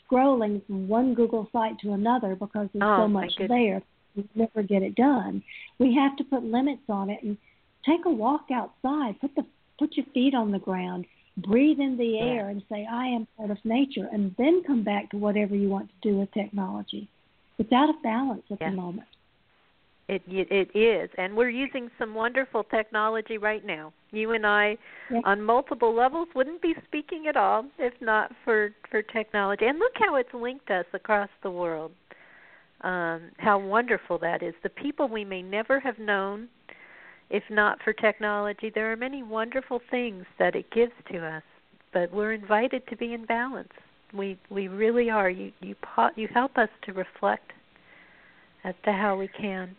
[0.10, 3.82] scrolling from one Google site to another because there's oh, so much there.
[4.15, 5.43] We never get it done.
[5.78, 7.38] We have to put limits on it and
[7.86, 9.19] take a walk outside.
[9.22, 9.45] Put the
[9.78, 11.06] put your feet on the ground
[11.41, 15.12] breathe in the air and say, I am part of nature, and then come back
[15.12, 17.08] to whatever you want to do with technology.
[17.58, 19.08] It's out of balance at the moment.
[20.10, 23.93] It it is, and we're using some wonderful technology right now.
[24.12, 24.76] You and I,
[25.24, 29.65] on multiple levels, wouldn't be speaking at all if not for for technology.
[29.65, 31.91] And look how it's linked us across the world.
[32.82, 34.54] Um, how wonderful that is.
[34.63, 36.48] The people we may never have known
[37.30, 41.43] if not for technology, there are many wonderful things that it gives to us,
[41.93, 43.72] but we're invited to be in balance.
[44.13, 45.30] We we really are.
[45.30, 45.76] You you
[46.15, 47.52] you help us to reflect
[48.63, 49.76] as to how we can.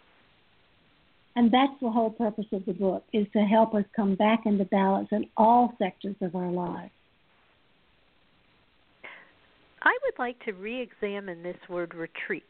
[1.36, 4.64] And that's the whole purpose of the book is to help us come back into
[4.64, 6.90] balance in all sectors of our lives.
[9.82, 12.44] I would like to re-examine this word retreat.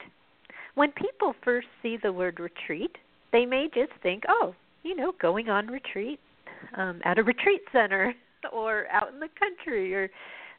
[0.75, 2.97] When people first see the word retreat,
[3.33, 6.19] they may just think, "Oh, you know, going on retreat
[6.75, 8.15] um, at a retreat center
[8.53, 10.09] or out in the country or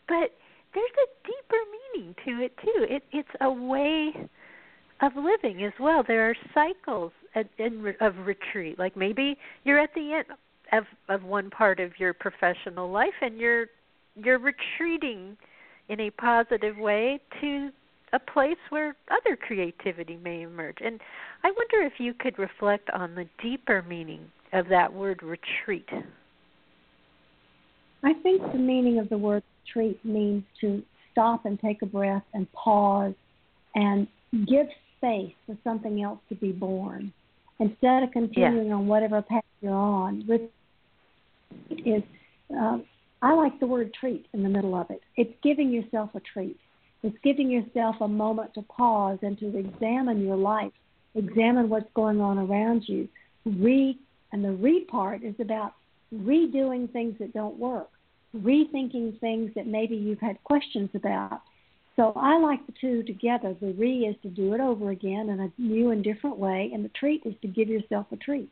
[0.08, 0.32] but
[0.74, 1.58] there's a deeper
[1.96, 2.86] meaning to it too.
[2.90, 4.14] It it's a way
[5.02, 6.04] of living as well.
[6.08, 8.78] There are cycles at, in, of retreat.
[8.78, 10.26] Like maybe you're at the end
[10.72, 13.66] of of one part of your professional life and you're
[14.16, 15.38] you're retreating
[15.90, 17.70] in a positive way to
[18.14, 20.78] a place where other creativity may emerge.
[20.84, 21.00] And
[21.44, 25.88] I wonder if you could reflect on the deeper meaning of that word retreat.
[28.04, 32.24] I think the meaning of the word retreat means to stop and take a breath
[32.34, 33.14] and pause
[33.76, 34.08] and
[34.48, 34.68] give
[35.02, 37.12] space for something else to be born.
[37.60, 38.74] Instead of continuing yeah.
[38.74, 40.28] on whatever path you're on,
[41.70, 42.04] is
[42.58, 42.78] uh,
[43.22, 45.02] I like the word treat in the middle of it.
[45.16, 46.60] It's giving yourself a treat.
[47.04, 50.72] It's giving yourself a moment to pause and to examine your life,
[51.16, 53.08] examine what's going on around you.
[53.46, 53.98] Re
[54.32, 55.74] and the re part is about
[56.14, 57.90] redoing things that don't work,
[58.36, 61.42] rethinking things that maybe you've had questions about.
[61.96, 63.56] So I like the two together.
[63.60, 66.86] The re is to do it over again in a new and different way, and
[66.86, 68.52] the treat is to give yourself a treat.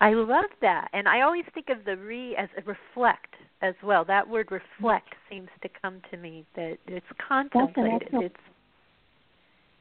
[0.00, 0.88] I love that.
[0.92, 4.04] And I always think of the re as a reflect as well.
[4.04, 8.08] That word reflect seems to come to me that it's contemplated.
[8.12, 8.34] It's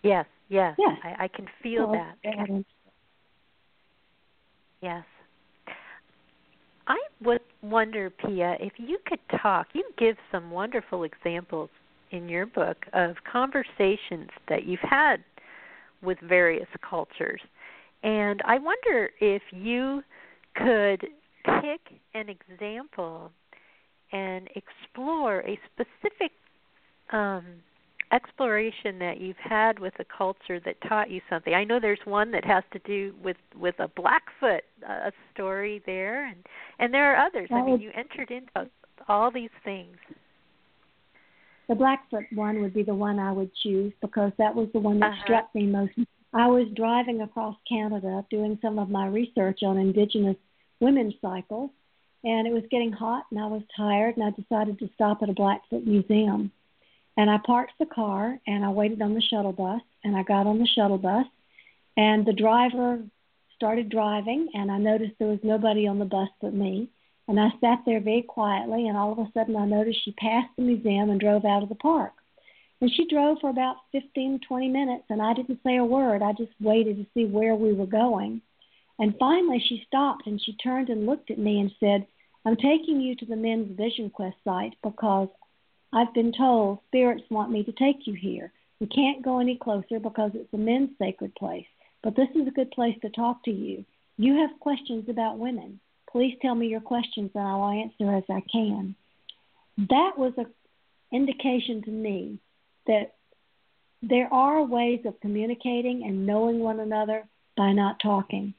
[0.04, 0.76] yes, yes.
[0.78, 0.98] yes.
[1.04, 2.64] I, I can feel well, that.
[4.82, 5.04] Yes.
[7.24, 9.68] Would wonder, Pia, if you could talk.
[9.74, 11.70] You give some wonderful examples
[12.12, 15.18] in your book of conversations that you've had
[16.02, 17.42] with various cultures.
[18.04, 20.04] And I wonder if you
[20.56, 21.08] could
[21.62, 23.32] pick an example
[24.12, 26.32] and explore a specific
[27.12, 27.46] um,
[28.14, 31.54] exploration that you've had with a culture that taught you something.
[31.54, 36.28] I know there's one that has to do with with a Blackfoot uh, story there,
[36.28, 36.46] and
[36.80, 37.50] and there are others.
[37.52, 38.70] I mean, you entered into
[39.08, 39.98] all these things.
[41.68, 45.00] The Blackfoot one would be the one I would choose because that was the one
[45.00, 45.24] that uh-huh.
[45.24, 45.94] struck me most.
[46.34, 50.36] I was driving across Canada doing some of my research on Indigenous
[50.80, 51.70] women's cycles,
[52.24, 55.30] and it was getting hot, and I was tired, and I decided to stop at
[55.30, 56.52] a Blackfoot museum.
[57.16, 60.48] And I parked the car, and I waited on the shuttle bus, and I got
[60.48, 61.26] on the shuttle bus,
[61.96, 63.02] and the driver
[63.56, 66.90] started driving, and I noticed there was nobody on the bus but me.
[67.28, 70.50] And I sat there very quietly, and all of a sudden I noticed she passed
[70.58, 72.14] the museum and drove out of the park.
[72.82, 76.22] And she drove for about fifteen, twenty minutes, and I didn't say a word.
[76.22, 78.42] I just waited to see where we were going.
[79.00, 82.06] And finally, she stopped and she turned and looked at me and said,
[82.46, 85.30] I'm taking you to the men's Vision Quest site because
[85.94, 88.52] I've been told spirits want me to take you here.
[88.80, 91.68] We can't go any closer because it's a men's sacred place,
[92.02, 93.86] but this is a good place to talk to you.
[94.18, 95.80] You have questions about women.
[96.12, 98.96] Please tell me your questions and I'll answer as I can.
[99.78, 100.48] That was an
[101.12, 102.40] indication to me
[102.88, 103.14] that
[104.02, 107.24] there are ways of communicating and knowing one another
[107.56, 108.56] by not talking.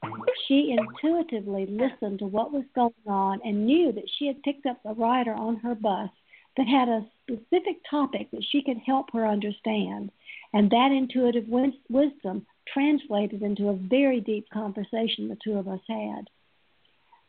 [0.47, 4.79] She intuitively listened to what was going on and knew that she had picked up
[4.85, 6.09] a rider on her bus
[6.57, 10.11] that had a specific topic that she could help her understand.
[10.53, 16.29] And that intuitive wisdom translated into a very deep conversation the two of us had.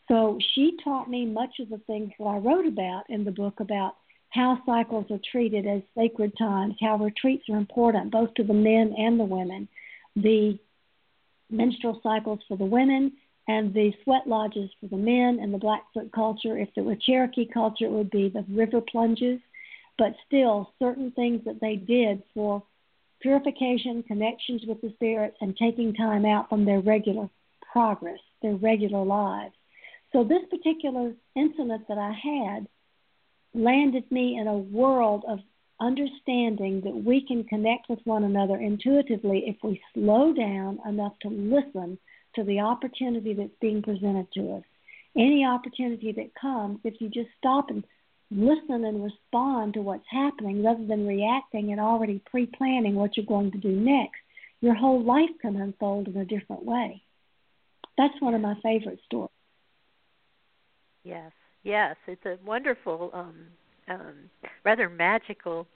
[0.08, 3.60] So she taught me much of the things that I wrote about in the book
[3.60, 3.96] about
[4.30, 8.94] how cycles are treated as sacred times, how retreats are important both to the men
[8.96, 9.68] and the women,
[10.14, 10.58] the
[11.50, 13.12] menstrual cycles for the women,
[13.48, 16.58] and the sweat lodges for the men, and the Blackfoot culture.
[16.58, 19.40] If it were Cherokee culture, it would be the river plunges.
[19.98, 22.62] But still, certain things that they did for
[23.20, 27.30] purification, connections with the spirits, and taking time out from their regular
[27.72, 29.54] progress, their regular lives.
[30.12, 32.66] So, this particular incident that I had
[33.54, 35.40] landed me in a world of
[35.80, 41.28] understanding that we can connect with one another intuitively if we slow down enough to
[41.28, 41.98] listen
[42.36, 44.64] to the opportunity that's being presented to us.
[45.16, 47.82] Any opportunity that comes, if you just stop and
[48.30, 53.26] listen and respond to what's happening rather than reacting and already pre planning what you're
[53.26, 54.20] going to do next,
[54.60, 57.02] your whole life can unfold in a different way.
[57.96, 59.30] That's one of my favorite stories.
[61.04, 63.46] Yes, yes, it's a wonderful um,
[63.88, 64.30] um,
[64.64, 65.66] rather magical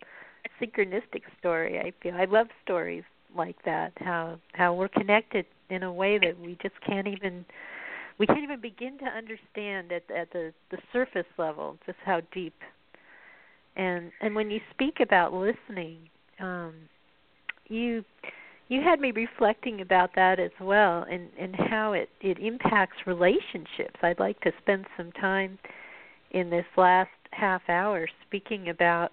[0.60, 1.78] synchronistic story.
[1.78, 3.92] I feel I love stories like that.
[3.98, 7.44] How how we're connected in a way that we just can't even
[8.18, 12.54] we can't even begin to understand at at the the surface level just how deep.
[13.76, 15.98] And and when you speak about listening,
[16.38, 16.74] um,
[17.68, 18.04] you
[18.68, 23.96] you had me reflecting about that as well and and how it it impacts relationships.
[24.02, 25.58] I'd like to spend some time
[26.32, 29.12] in this last half hour speaking about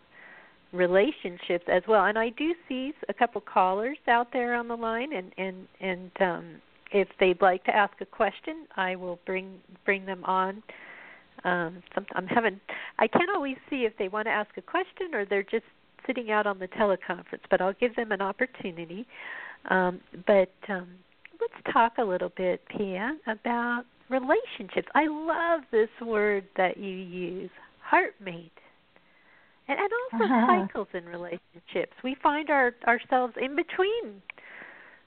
[0.74, 2.06] relationships as well.
[2.06, 6.12] And I do see a couple callers out there on the line, and and and
[6.20, 10.64] um, if they'd like to ask a question, I will bring bring them on.
[11.44, 12.60] Um, some, I'm having
[13.00, 15.66] I can't always see if they want to ask a question or they're just
[16.06, 19.06] sitting out on the teleconference, but I'll give them an opportunity.
[19.70, 20.88] Um, but um,
[21.40, 24.88] let's talk a little bit, Pia, about relationships.
[24.96, 27.50] I love this word that you use,
[27.82, 28.52] heartmate.
[29.68, 30.66] And, and also uh-huh.
[30.68, 31.94] cycles in relationships.
[32.04, 34.22] We find our ourselves in between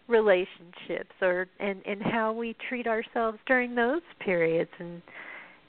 [0.07, 4.71] relationships or and and how we treat ourselves during those periods.
[4.79, 5.03] And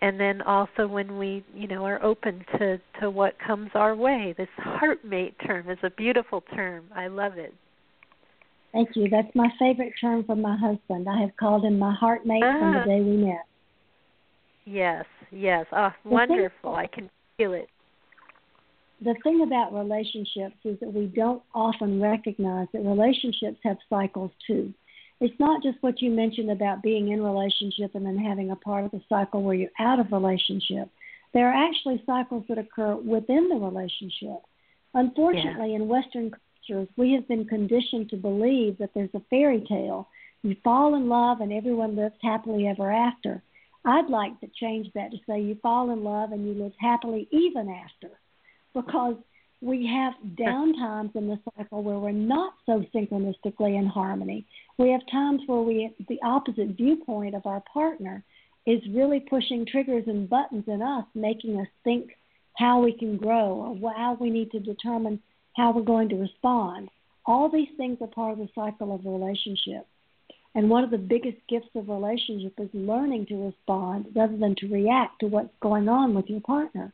[0.01, 4.36] and then also when we you know are open to to what comes our way.
[4.38, 6.86] This heartmate term is a beautiful term.
[6.95, 7.54] I love it.
[8.73, 9.10] Thank you.
[9.10, 11.08] That's my favorite term from my husband.
[11.10, 12.60] I have called him my heartmate uh-huh.
[12.60, 12.86] from the ah.
[12.86, 13.45] day we met.
[14.65, 15.65] Yes yes.
[15.71, 16.75] Oh wonderful.
[16.75, 17.69] I can feel it
[19.02, 24.74] the thing about relationships is that we don't often recognize that relationships have cycles too.
[25.20, 28.86] It's not just what you mentioned about being in relationship and then having a part
[28.86, 30.90] of the cycle where you're out of relationship.
[31.34, 34.42] There are actually cycles that occur within the relationship.
[34.94, 35.78] Unfortunately, yeah.
[35.78, 40.10] in Western cultures, we have been conditioned to believe that there's a fairy tale.
[40.44, 43.42] You fall in love and everyone lives happily ever after.
[43.86, 47.28] I'd like to change that to say you fall in love and you live happily
[47.32, 48.12] even after
[48.74, 49.16] because
[49.62, 54.46] we have down times in the cycle where we're not so synchronistically in harmony.
[54.78, 58.24] We have times where we the opposite viewpoint of our partner
[58.66, 62.12] is really pushing triggers and buttons in us, making us think
[62.58, 65.20] how we can grow or how we need to determine
[65.56, 66.90] how we're going to respond.
[67.26, 69.88] All these things are part of the cycle of relationship.
[70.54, 74.67] And one of the biggest gifts of relationship is learning to respond rather than to
[74.67, 76.92] react to what's going on with your partner.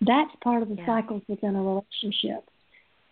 [0.00, 0.86] That's part of the yeah.
[0.86, 2.48] cycles within a relationship.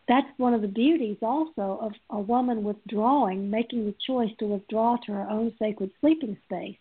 [0.08, 4.96] That's one of the beauties also of a woman withdrawing, making the choice to withdraw
[4.98, 6.76] to her own sacred sleeping space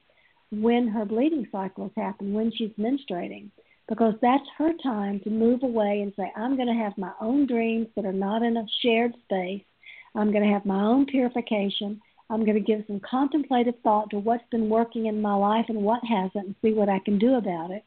[0.51, 3.49] when her bleeding cycles happen, when she's menstruating,
[3.89, 7.47] because that's her time to move away and say, I'm going to have my own
[7.47, 9.64] dreams that are not in a shared space.
[10.14, 11.99] I'm going to have my own purification.
[12.30, 15.80] I'm going to give some contemplative thought to what's been working in my life and
[15.80, 17.84] what hasn't and see what I can do about it.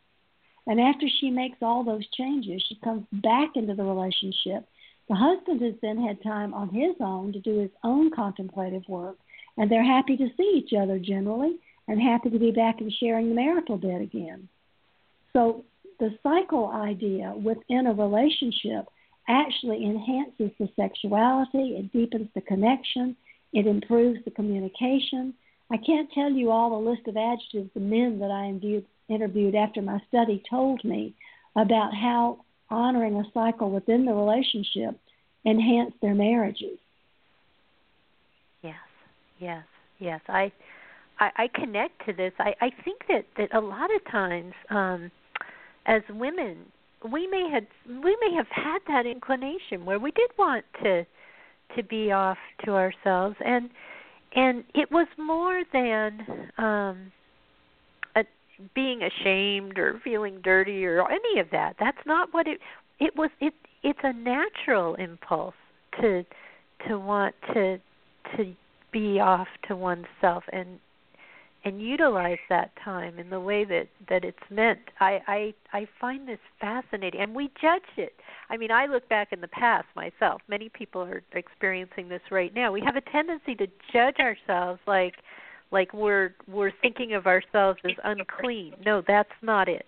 [0.68, 4.68] And after she makes all those changes, she comes back into the relationship
[5.08, 9.16] The husband has then had time on his own to do his own contemplative work,
[9.56, 11.58] and they're happy to see each other generally
[11.88, 14.48] and happy to be back and sharing the marital bed again.
[15.32, 15.64] So
[15.98, 18.86] the cycle idea within a relationship
[19.26, 23.16] actually enhances the sexuality, it deepens the connection,
[23.54, 25.32] it improves the communication.
[25.70, 29.82] I can't tell you all the list of adjectives the men that I interviewed after
[29.82, 31.14] my study told me
[31.56, 32.38] about how
[32.70, 34.98] honoring a cycle within the relationship
[35.44, 36.78] enhanced their marriages.
[38.62, 38.74] Yes,
[39.40, 39.64] yes,
[39.98, 40.20] yes.
[40.28, 40.52] I
[41.20, 42.32] I, I connect to this.
[42.38, 45.10] I, I think that, that a lot of times, um,
[45.86, 46.58] as women,
[47.10, 51.06] we may have we may have had that inclination where we did want to
[51.76, 53.70] to be off to ourselves and
[54.34, 57.12] and it was more than um
[58.74, 61.76] being ashamed or feeling dirty or any of that.
[61.78, 62.60] That's not what it
[62.98, 65.54] it was it it's a natural impulse
[66.00, 66.24] to
[66.88, 67.78] to want to
[68.36, 68.54] to
[68.92, 70.78] be off to oneself and
[71.64, 74.80] and utilize that time in the way that that it's meant.
[75.00, 78.14] I i i find this fascinating and we judge it.
[78.50, 80.40] I mean i look back in the past myself.
[80.48, 82.72] Many people are experiencing this right now.
[82.72, 85.14] We have a tendency to judge ourselves like
[85.70, 89.86] like we're we're thinking of ourselves as unclean no that's not it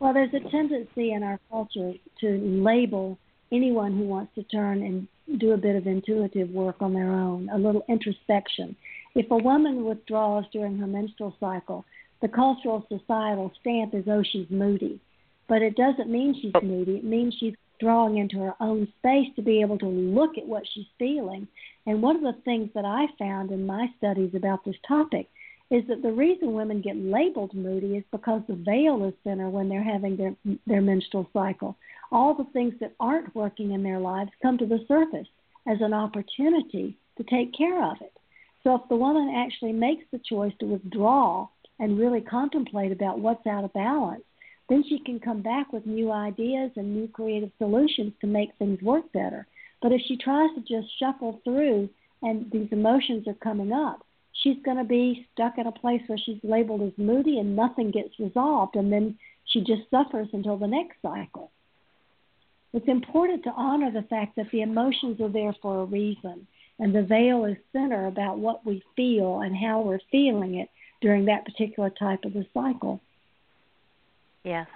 [0.00, 3.18] well there's a tendency in our culture to label
[3.52, 5.08] anyone who wants to turn and
[5.40, 8.74] do a bit of intuitive work on their own a little introspection
[9.18, 11.84] if a woman withdraws during her menstrual cycle,
[12.22, 15.00] the cultural societal stamp is, oh, she's moody.
[15.48, 16.60] But it doesn't mean she's oh.
[16.60, 16.98] moody.
[16.98, 20.64] It means she's drawing into her own space to be able to look at what
[20.72, 21.46] she's feeling.
[21.86, 25.28] And one of the things that I found in my studies about this topic
[25.70, 29.68] is that the reason women get labeled moody is because the veil is thinner when
[29.68, 30.34] they're having their
[30.66, 31.76] their menstrual cycle.
[32.10, 35.28] All the things that aren't working in their lives come to the surface
[35.66, 38.12] as an opportunity to take care of it.
[38.64, 41.48] So if the woman actually makes the choice to withdraw
[41.78, 44.24] and really contemplate about what's out of balance,
[44.68, 48.80] then she can come back with new ideas and new creative solutions to make things
[48.82, 49.46] work better.
[49.80, 51.88] But if she tries to just shuffle through
[52.22, 56.18] and these emotions are coming up, she's going to be stuck in a place where
[56.18, 59.16] she's labeled as moody and nothing gets resolved, and then
[59.46, 61.50] she just suffers until the next cycle.
[62.74, 66.46] It's important to honor the fact that the emotions are there for a reason
[66.78, 70.68] and the veil is thinner about what we feel and how we're feeling it
[71.00, 73.00] during that particular type of the cycle.
[74.48, 74.66] Yes.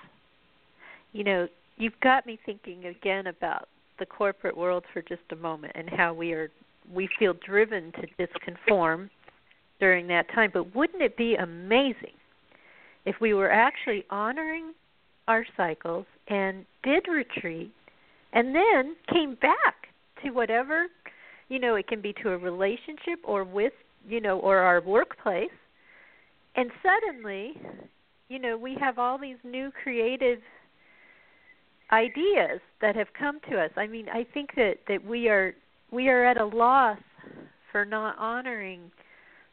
[1.14, 1.48] You know,
[1.78, 3.68] you've got me thinking again about
[3.98, 6.50] the corporate world for just a moment and how we are
[6.92, 9.08] we feel driven to disconform
[9.80, 10.50] during that time.
[10.52, 12.16] But wouldn't it be amazing
[13.06, 14.74] if we were actually honoring
[15.26, 17.72] our cycles and did retreat
[18.34, 19.88] and then came back
[20.22, 20.88] to whatever
[21.48, 23.72] you know it can be to a relationship or with
[24.06, 25.48] you know or our workplace
[26.56, 27.54] and suddenly
[28.32, 30.40] you know we have all these new creative
[31.92, 33.70] ideas that have come to us.
[33.76, 35.54] I mean i think that that we are
[35.90, 36.98] we are at a loss
[37.70, 38.90] for not honoring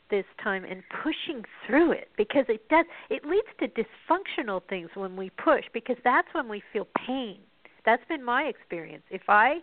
[0.10, 5.16] this time and pushing through it because it does it leads to dysfunctional things when
[5.18, 7.38] we push because that's when we feel pain.
[7.86, 9.04] That's been my experience.
[9.10, 9.56] If i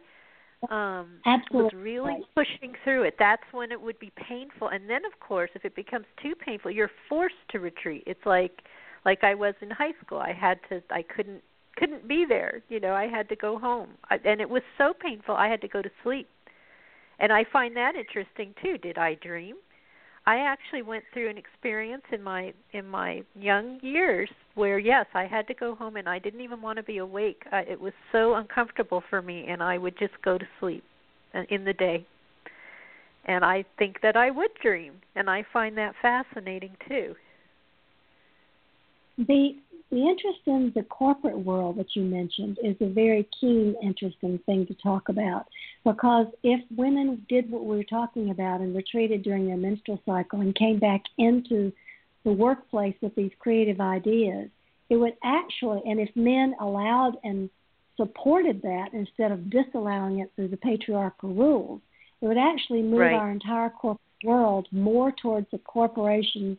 [0.70, 1.62] um Absolutely.
[1.62, 4.68] was really pushing through it that's when it would be painful.
[4.68, 8.04] And then of course if it becomes too painful you're forced to retreat.
[8.06, 8.62] It's like
[9.06, 11.42] like i was in high school i had to i couldn't
[11.76, 14.92] couldn't be there you know i had to go home I, and it was so
[14.92, 16.28] painful i had to go to sleep
[17.18, 19.56] and i find that interesting too did i dream
[20.28, 25.24] I actually went through an experience in my in my young years where yes, I
[25.24, 27.44] had to go home and I didn't even want to be awake.
[27.52, 30.82] Uh, it was so uncomfortable for me and I would just go to sleep
[31.32, 32.04] uh, in the day.
[33.26, 37.14] And I think that I would dream and I find that fascinating too.
[39.18, 39.56] The
[39.90, 44.66] the interest in the corporate world that you mentioned is a very keen, interesting thing
[44.66, 45.46] to talk about
[45.84, 50.40] because if women did what we were talking about and retreated during their menstrual cycle
[50.40, 51.72] and came back into
[52.24, 54.50] the workplace with these creative ideas,
[54.90, 57.48] it would actually, and if men allowed and
[57.96, 61.80] supported that instead of disallowing it through the patriarchal rules,
[62.20, 63.14] it would actually move right.
[63.14, 66.58] our entire corporate world more towards a corporation's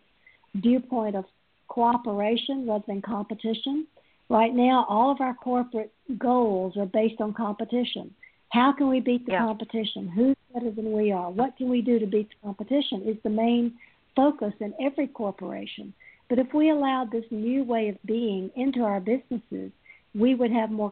[0.56, 1.26] viewpoint of
[1.68, 3.88] cooperation rather than competition.
[4.30, 8.14] Right now, all of our corporate goals are based on competition.
[8.50, 9.40] How can we beat the yeah.
[9.40, 10.08] competition?
[10.08, 11.30] Who's better than we are?
[11.30, 13.04] What can we do to beat the competition?
[13.06, 13.74] Is the main
[14.18, 15.94] focus in every corporation.
[16.28, 19.72] But if we allowed this new way of being into our businesses,
[20.14, 20.92] we would have more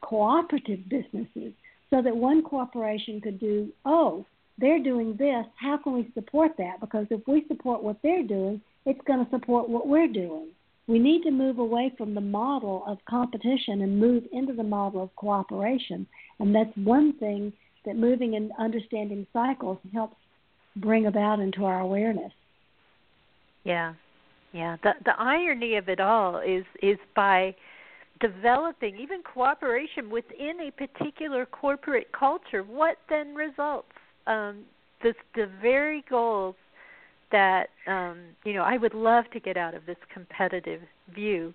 [0.00, 1.52] cooperative businesses
[1.90, 4.24] so that one corporation could do, oh,
[4.56, 6.80] they're doing this, how can we support that?
[6.80, 10.48] Because if we support what they're doing, it's going to support what we're doing.
[10.88, 15.02] We need to move away from the model of competition and move into the model
[15.02, 16.06] of cooperation.
[16.40, 17.52] And that's one thing
[17.84, 20.16] that moving and understanding cycles helps
[20.76, 22.32] bring about into our awareness.
[23.64, 23.94] Yeah.
[24.52, 24.76] Yeah.
[24.82, 27.54] The the irony of it all is is by
[28.20, 33.88] developing even cooperation within a particular corporate culture, what then results?
[34.26, 34.64] Um,
[35.02, 36.54] the the very goals
[37.32, 41.52] that um, you know I would love to get out of this competitive view.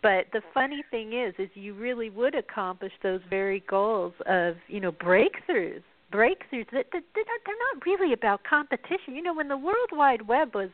[0.00, 4.80] But the funny thing is, is you really would accomplish those very goals of you
[4.80, 9.14] know breakthroughs, breakthroughs that, that they're not they're not really about competition.
[9.14, 10.70] You know, when the World Wide Web was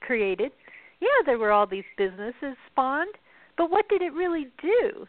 [0.00, 0.52] created,
[1.00, 3.14] yeah, there were all these businesses spawned,
[3.56, 5.06] but what did it really do?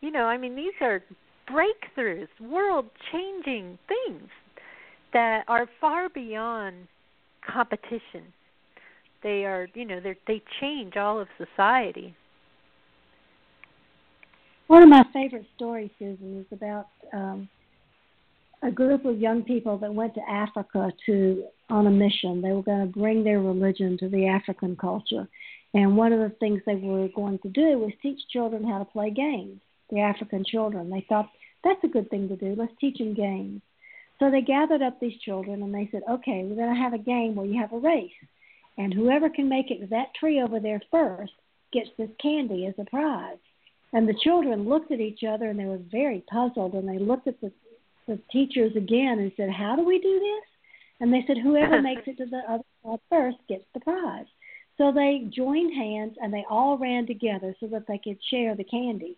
[0.00, 1.02] You know, I mean, these are
[1.50, 4.28] breakthroughs, world-changing things
[5.12, 6.86] that are far beyond
[7.46, 8.32] competition.
[9.22, 12.14] They are, you know, they they change all of society.
[14.66, 17.48] One of my favorite stories, Susan, is about um,
[18.62, 22.40] a group of young people that went to Africa to on a mission.
[22.40, 25.28] They were going to bring their religion to the African culture,
[25.74, 28.84] and one of the things they were going to do was teach children how to
[28.84, 29.60] play games.
[29.90, 30.88] The African children.
[30.88, 31.28] They thought
[31.64, 32.54] that's a good thing to do.
[32.56, 33.60] Let's teach them games.
[34.20, 36.98] So they gathered up these children and they said, okay, we're going to have a
[36.98, 38.12] game where you have a race.
[38.76, 41.32] And whoever can make it to that tree over there first
[41.72, 43.38] gets this candy as a prize.
[43.92, 47.28] And the children looked at each other and they were very puzzled and they looked
[47.28, 47.50] at the,
[48.06, 50.48] the teachers again and said, how do we do this?
[51.00, 54.26] And they said, whoever makes it to the other side first gets the prize.
[54.76, 58.64] So they joined hands and they all ran together so that they could share the
[58.64, 59.16] candy.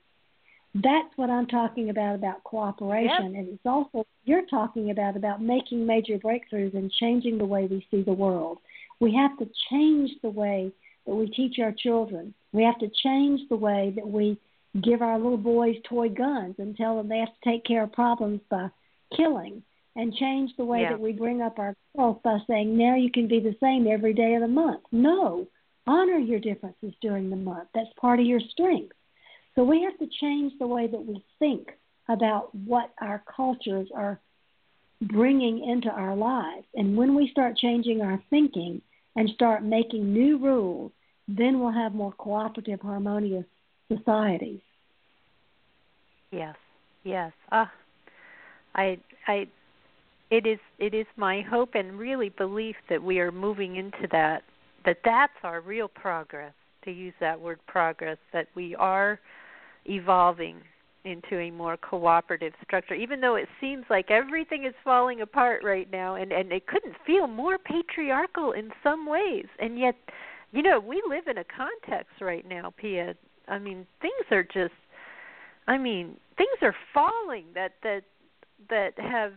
[0.74, 3.40] That's what I'm talking about about cooperation, yep.
[3.40, 7.86] and it's also you're talking about about making major breakthroughs and changing the way we
[7.90, 8.58] see the world.
[8.98, 10.72] We have to change the way
[11.06, 12.32] that we teach our children.
[12.52, 14.38] We have to change the way that we
[14.80, 17.92] give our little boys toy guns and tell them they have to take care of
[17.92, 18.68] problems by
[19.14, 19.62] killing
[19.94, 20.90] and change the way yeah.
[20.90, 24.14] that we bring up our girls by saying now you can be the same every
[24.14, 24.80] day of the month.
[24.90, 25.46] No,
[25.86, 27.68] honor your differences during the month.
[27.74, 28.94] That's part of your strength.
[29.54, 31.68] So we have to change the way that we think
[32.08, 34.18] about what our cultures are
[35.02, 36.66] bringing into our lives.
[36.74, 38.80] And when we start changing our thinking
[39.16, 40.92] and start making new rules,
[41.28, 43.44] then we'll have more cooperative, harmonious
[43.94, 44.60] societies.
[46.30, 46.56] Yes,
[47.04, 47.32] yes.
[47.50, 47.70] Ah,
[48.74, 48.98] I,
[49.28, 49.46] I,
[50.30, 54.42] it is, it is my hope and really belief that we are moving into that.
[54.84, 56.54] That that's our real progress.
[56.84, 59.20] To use that word progress, that we are
[59.86, 60.56] evolving
[61.04, 65.90] into a more cooperative structure even though it seems like everything is falling apart right
[65.90, 69.46] now and and it couldn't feel more patriarchal in some ways.
[69.58, 69.96] And yet
[70.52, 73.14] you know we live in a context right now pia.
[73.48, 74.74] I mean things are just
[75.66, 78.02] i mean things are falling that that
[78.70, 79.32] that have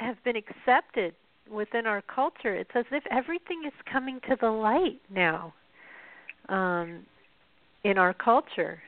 [0.00, 1.14] have been accepted
[1.50, 2.54] within our culture.
[2.54, 5.54] It's as if everything is coming to the light now
[6.50, 7.06] um
[7.84, 8.82] in our culture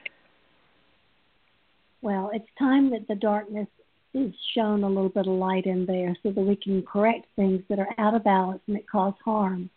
[2.02, 3.68] well, it's time that the darkness
[4.12, 7.62] is shown a little bit of light in there so that we can correct things
[7.68, 9.70] that are out of balance and that cause harm.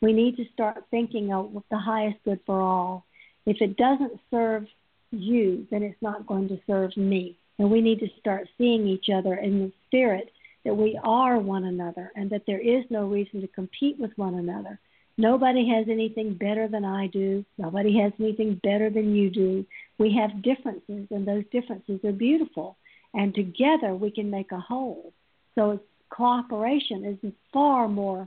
[0.00, 3.06] We need to start thinking of the highest good for all.
[3.46, 4.66] If it doesn't serve
[5.12, 7.36] you, then it's not going to serve me.
[7.58, 10.30] And we need to start seeing each other in the spirit
[10.64, 14.34] that we are one another and that there is no reason to compete with one
[14.34, 14.78] another.
[15.18, 17.44] Nobody has anything better than I do.
[17.58, 19.64] Nobody has anything better than you do.
[19.98, 22.76] We have differences, and those differences are beautiful.
[23.14, 25.12] And together we can make a whole.
[25.54, 28.26] So cooperation is far more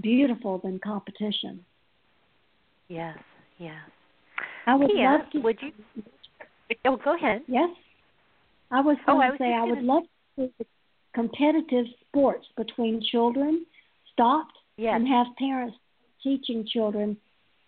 [0.00, 1.64] beautiful than competition.
[2.88, 3.16] Yes,
[3.58, 3.76] yes.
[4.66, 5.38] I would Pia, love to.
[5.40, 5.72] Would you?
[6.84, 7.42] Oh, go ahead.
[7.46, 7.70] Yes.
[8.70, 9.92] I was oh, going I to say I would gonna...
[9.94, 10.02] love
[10.36, 10.66] to see
[11.14, 13.64] competitive sports between children
[14.12, 14.92] stopped yes.
[14.94, 15.76] and have parents
[16.22, 17.16] teaching children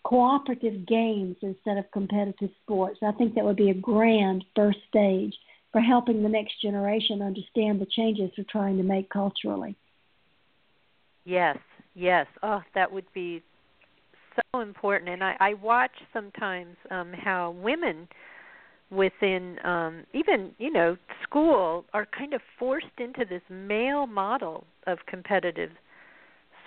[0.04, 2.98] cooperative games instead of competitive sports.
[3.02, 5.34] I think that would be a grand first stage
[5.72, 9.76] for helping the next generation understand the changes we're trying to make culturally.
[11.24, 11.58] Yes,
[11.94, 12.26] yes.
[12.42, 13.42] Oh, that would be
[14.52, 15.10] so important.
[15.10, 18.08] And I, I watch sometimes um, how women
[18.90, 24.98] within um, even you know school are kind of forced into this male model of
[25.06, 25.70] competitive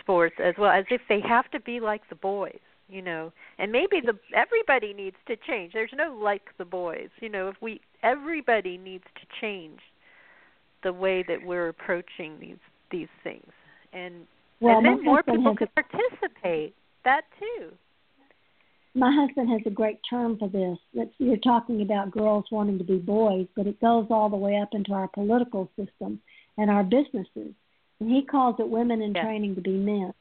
[0.03, 3.33] sports as well as if they have to be like the boys you know.
[3.57, 5.73] And maybe the everybody needs to change.
[5.73, 7.49] There's no like the boys you know.
[7.49, 9.79] If we everybody needs to change
[10.83, 12.57] the way that we're approaching these
[12.91, 13.51] these things.
[13.91, 14.27] And
[14.59, 16.75] well, and then more people could participate.
[17.03, 17.71] That too.
[18.95, 20.77] My husband has a great term for this.
[20.93, 24.57] That's, you're talking about girls wanting to be boys, but it goes all the way
[24.61, 26.21] up into our political system
[26.59, 27.55] and our businesses.
[28.03, 29.23] And he calls it women in yeah.
[29.23, 30.13] training to be men.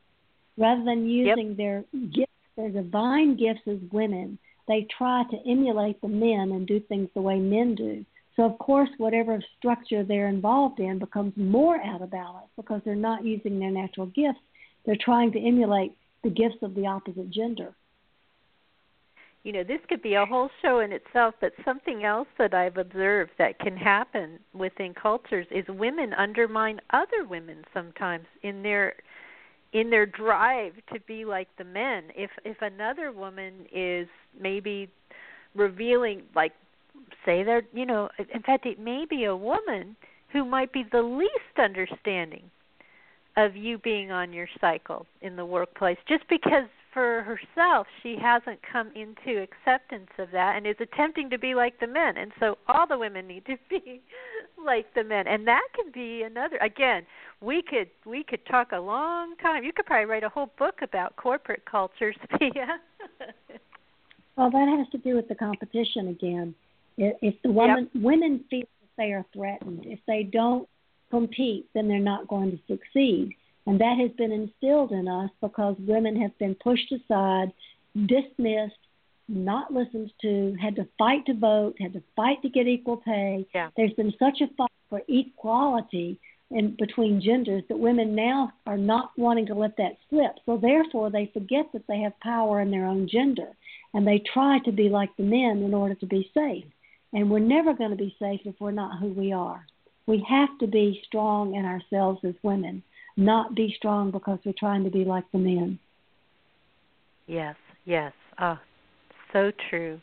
[0.57, 1.57] Rather than using yep.
[1.57, 6.79] their gifts, their divine gifts as women, they try to emulate the men and do
[6.79, 8.05] things the way men do.
[8.37, 12.95] So, of course, whatever structure they're involved in becomes more out of balance because they're
[12.95, 14.39] not using their natural gifts.
[14.87, 17.75] They're trying to emulate the gifts of the opposite gender
[19.45, 22.77] you know this could be a whole show in itself but something else that i've
[22.77, 28.95] observed that can happen within cultures is women undermine other women sometimes in their
[29.73, 32.05] in their drive to be like the men.
[32.15, 34.07] If if another woman is
[34.39, 34.89] maybe
[35.55, 36.53] revealing like
[37.25, 39.97] say they're you know in fact it may be a woman
[40.33, 42.45] who might be the least understanding
[43.37, 48.61] of you being on your cycle in the workplace just because for herself she hasn't
[48.71, 52.17] come into acceptance of that and is attempting to be like the men.
[52.17, 54.03] And so all the women need to be
[54.63, 55.27] like the men.
[55.27, 57.05] And that can be another again
[57.41, 59.65] we could we could talk a long time.
[59.65, 62.79] You could probably write a whole book about corporate cultures Pia.
[64.37, 66.55] well that has to do with the competition again.
[66.99, 68.03] If the women yep.
[68.03, 70.69] women feel that they are threatened if they don't
[71.11, 73.35] compete then they're not going to succeed
[73.67, 77.53] and that has been instilled in us because women have been pushed aside,
[78.07, 78.75] dismissed,
[79.29, 83.47] not listened to, had to fight to vote, had to fight to get equal pay.
[83.55, 83.71] Yeah.
[83.77, 86.19] There's been such a fight for equality
[86.51, 90.33] in between genders that women now are not wanting to let that slip.
[90.45, 93.49] So therefore they forget that they have power in their own gender
[93.95, 96.65] and they try to be like the men in order to be safe.
[97.13, 99.65] And we're never going to be safe if we're not who we are.
[100.07, 102.83] We have to be strong in ourselves as women
[103.17, 105.79] not be strong because we're trying to be like the men.
[107.27, 108.13] Yes, yes.
[108.39, 108.61] Ah,
[109.33, 110.01] so true.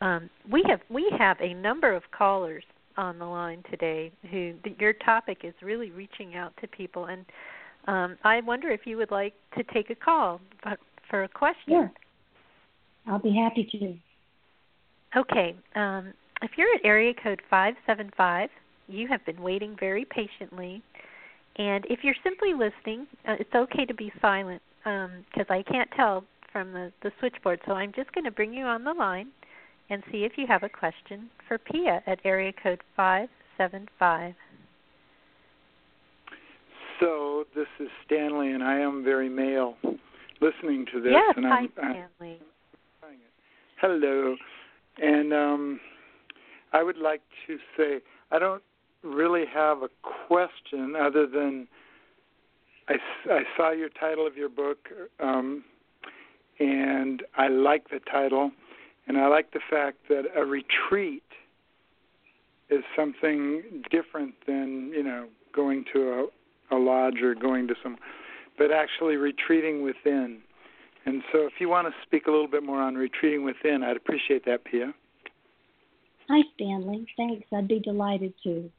[0.00, 2.64] Um, we have we have a number of callers
[2.96, 7.24] on the line today who your topic is really reaching out to people and
[7.86, 10.40] um, I wonder if you would like to take a call
[11.08, 11.68] for a question.
[11.68, 11.92] Sure.
[13.06, 15.18] I'll be happy to.
[15.18, 15.56] Okay.
[15.74, 16.12] Um,
[16.42, 18.50] if you're at area code 575,
[18.88, 20.82] you have been waiting very patiently
[21.60, 25.90] and if you're simply listening, uh, it's okay to be silent because um, I can't
[25.94, 27.60] tell from the, the switchboard.
[27.66, 29.28] So I'm just going to bring you on the line
[29.90, 34.34] and see if you have a question for Pia at area code 575.
[36.98, 39.74] So this is Stanley, and I am very male
[40.40, 41.12] listening to this.
[41.12, 42.40] Yes, and hi, I'm, Stanley.
[43.02, 43.18] I'm,
[43.82, 44.34] hello.
[44.96, 45.80] And um,
[46.72, 48.00] I would like to say
[48.30, 48.62] I don't
[49.02, 49.88] really have a
[50.28, 51.68] question other than
[52.88, 52.94] I,
[53.30, 54.88] I saw your title of your book,
[55.20, 55.64] um,
[56.58, 58.50] and I like the title,
[59.06, 61.22] and I like the fact that a retreat
[62.68, 66.28] is something different than you know going to
[66.70, 67.96] a, a lodge or going to some,
[68.58, 70.38] but actually retreating within.
[71.06, 73.96] And so, if you want to speak a little bit more on retreating within, I'd
[73.96, 74.92] appreciate that, Pia.
[76.28, 77.06] Hi, Stanley.
[77.16, 77.46] Thanks.
[77.52, 78.70] I'd be delighted to.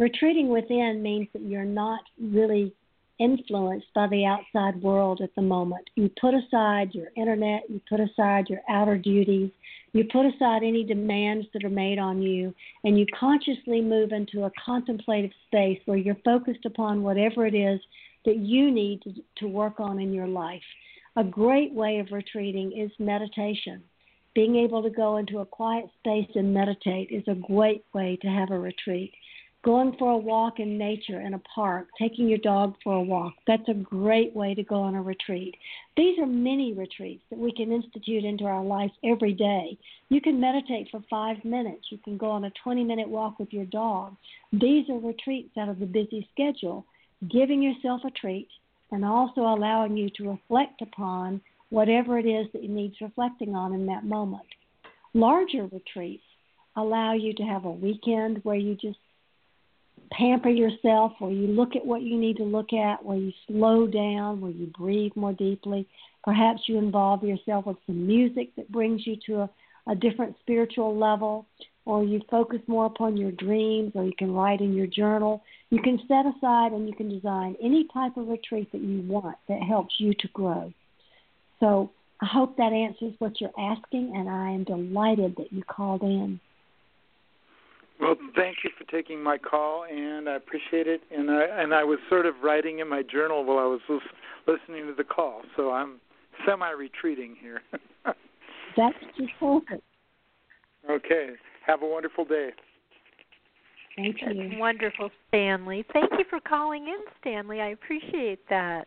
[0.00, 2.72] Retreating within means that you're not really
[3.18, 5.90] influenced by the outside world at the moment.
[5.94, 9.50] You put aside your internet, you put aside your outer duties,
[9.92, 14.44] you put aside any demands that are made on you, and you consciously move into
[14.44, 17.78] a contemplative space where you're focused upon whatever it is
[18.24, 20.62] that you need to, to work on in your life.
[21.16, 23.82] A great way of retreating is meditation.
[24.34, 28.28] Being able to go into a quiet space and meditate is a great way to
[28.28, 29.12] have a retreat
[29.62, 33.34] going for a walk in nature in a park, taking your dog for a walk.
[33.46, 35.54] That's a great way to go on a retreat.
[35.96, 39.76] These are mini retreats that we can institute into our life every day.
[40.08, 41.86] You can meditate for five minutes.
[41.90, 44.16] You can go on a 20 minute walk with your dog.
[44.52, 46.86] These are retreats out of the busy schedule,
[47.30, 48.48] giving yourself a treat
[48.90, 53.74] and also allowing you to reflect upon whatever it is that you needs reflecting on
[53.74, 54.46] in that moment.
[55.12, 56.24] Larger retreats
[56.76, 58.98] allow you to have a weekend where you just
[60.10, 63.86] pamper yourself, where you look at what you need to look at, where you slow
[63.86, 65.86] down, where you breathe more deeply.
[66.24, 69.50] Perhaps you involve yourself with some music that brings you to a,
[69.88, 71.46] a different spiritual level,
[71.84, 75.42] or you focus more upon your dreams, or you can write in your journal.
[75.70, 79.36] You can set aside and you can design any type of retreat that you want
[79.48, 80.72] that helps you to grow.
[81.60, 81.90] So,
[82.22, 86.38] I hope that answers what you're asking, and I am delighted that you called in.
[88.00, 91.02] Well, thank you for taking my call, and I appreciate it.
[91.10, 93.80] And I and I was sort of writing in my journal while I was
[94.46, 96.00] listening to the call, so I'm
[96.46, 97.60] semi-retreating here.
[98.76, 99.82] That's just perfect.
[100.88, 101.30] Okay.
[101.66, 102.50] Have a wonderful day.
[103.96, 104.34] Thank you.
[104.34, 105.84] That's wonderful, Stanley.
[105.92, 107.60] Thank you for calling in, Stanley.
[107.60, 108.86] I appreciate that.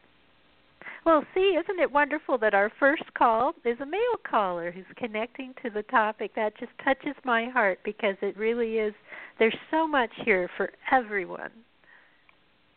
[1.05, 3.99] Well, see, isn't it wonderful that our first call is a male
[4.29, 6.31] caller who's connecting to the topic?
[6.35, 8.93] That just touches my heart because it really is.
[9.37, 11.51] There's so much here for everyone.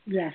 [0.07, 0.33] Yes.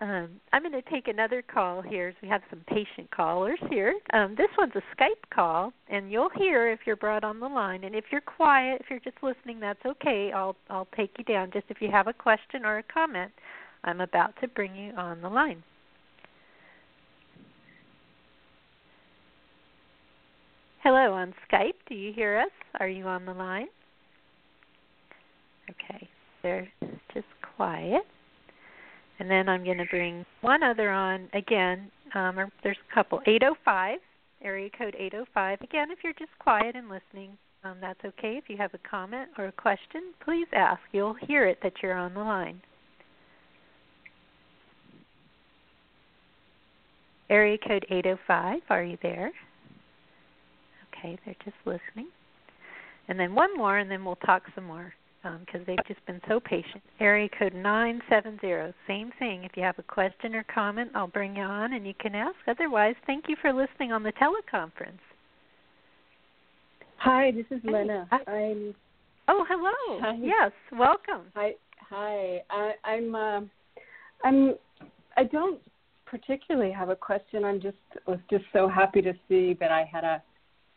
[0.00, 2.12] Um, I'm going to take another call here.
[2.20, 3.94] we have some patient callers here.
[4.12, 7.84] Um, this one's a Skype call, and you'll hear if you're brought on the line.
[7.84, 10.32] And if you're quiet, if you're just listening, that's okay.
[10.34, 11.52] I'll I'll take you down.
[11.52, 13.30] Just if you have a question or a comment,
[13.84, 15.62] I'm about to bring you on the line.
[20.84, 21.80] Hello on Skype.
[21.88, 22.50] Do you hear us?
[22.78, 23.68] Are you on the line?
[25.70, 26.06] Okay,
[26.42, 26.68] they're
[27.14, 27.24] just
[27.56, 28.02] quiet.
[29.18, 31.90] And then I'm going to bring one other on again.
[32.14, 33.20] Um, or there's a couple.
[33.26, 33.98] 805,
[34.42, 35.62] area code 805.
[35.62, 37.30] Again, if you're just quiet and listening,
[37.64, 38.36] um, that's okay.
[38.36, 40.82] If you have a comment or a question, please ask.
[40.92, 42.60] You'll hear it that you're on the line.
[47.30, 49.32] Area code 805, are you there?
[51.04, 52.08] Okay, they're just listening.
[53.08, 56.20] And then one more, and then we'll talk some more because um, they've just been
[56.28, 56.82] so patient.
[57.00, 58.74] Area code 970.
[58.86, 59.44] Same thing.
[59.44, 62.36] If you have a question or comment, I'll bring you on and you can ask.
[62.46, 64.98] Otherwise, thank you for listening on the teleconference.
[66.98, 68.06] Hi, this is Lena.
[68.10, 68.32] Hi.
[68.32, 68.74] I'm.
[69.28, 70.00] Oh, hello.
[70.00, 70.18] Hi.
[70.20, 71.26] Yes, welcome.
[71.34, 71.52] Hi.
[71.90, 72.42] Hi.
[72.50, 73.14] I, I'm.
[73.14, 73.40] Uh,
[74.24, 74.54] I'm.
[75.16, 75.60] I don't
[76.06, 77.44] particularly have a question.
[77.44, 77.76] I'm just
[78.06, 80.22] was just so happy to see that I had a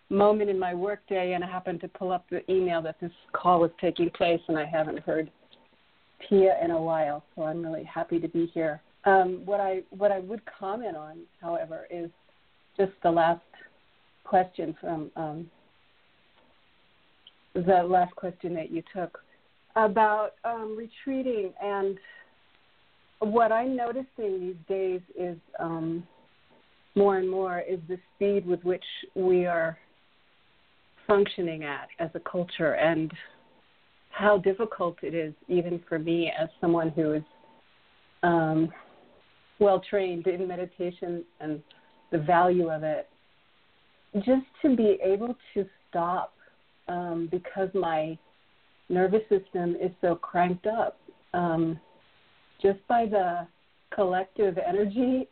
[0.09, 3.59] moment in my workday and I happened to pull up the email that this call
[3.59, 5.29] was taking place and I haven't heard
[6.27, 8.81] Pia in a while, so I'm really happy to be here.
[9.05, 12.09] Um, what I what I would comment on, however, is
[12.75, 13.41] just the last
[14.23, 15.49] question from um,
[17.53, 19.19] the last question that you took
[19.75, 21.97] about um, retreating and
[23.19, 26.03] what I'm noticing these days is um,
[26.95, 28.83] more and more is the speed with which
[29.15, 29.77] we are
[31.07, 33.11] functioning at as a culture and
[34.11, 37.23] how difficult it is, even for me as someone who is
[38.23, 38.69] um,
[39.59, 41.61] well trained in meditation and
[42.11, 43.07] the value of it,
[44.15, 46.33] just to be able to stop
[46.87, 48.17] um, because my
[48.89, 50.97] nervous system is so cranked up.
[51.33, 51.79] Um,
[52.61, 53.47] just by the
[53.93, 55.27] collective energy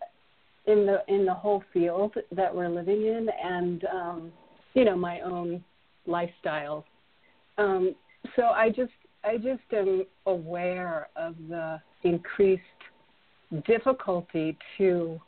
[0.68, 4.32] in the in the whole field that we're living in and um,
[4.76, 5.64] you know my own
[6.06, 6.86] lifestyle.
[7.58, 7.96] Um,
[8.36, 8.92] so I just
[9.24, 12.62] I just am aware of the increased
[13.66, 15.20] difficulty to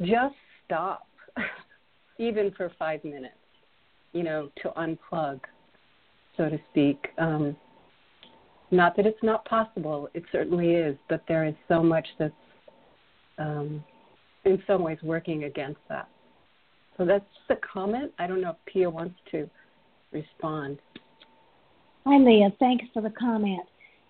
[0.00, 0.34] just
[0.64, 1.06] stop,
[2.18, 3.34] even for five minutes,
[4.12, 5.40] you know, to unplug,
[6.36, 7.08] so to speak.
[7.18, 7.56] Um,
[8.72, 12.32] not that it's not possible, it certainly is, but there is so much that's
[13.38, 13.84] um,
[14.44, 16.08] in some ways working against that.
[16.96, 18.12] So that's the comment.
[18.18, 19.48] I don't know if Pia wants to
[20.12, 20.78] respond.
[22.06, 22.52] Hi, Leah.
[22.58, 23.62] Thanks for the comment.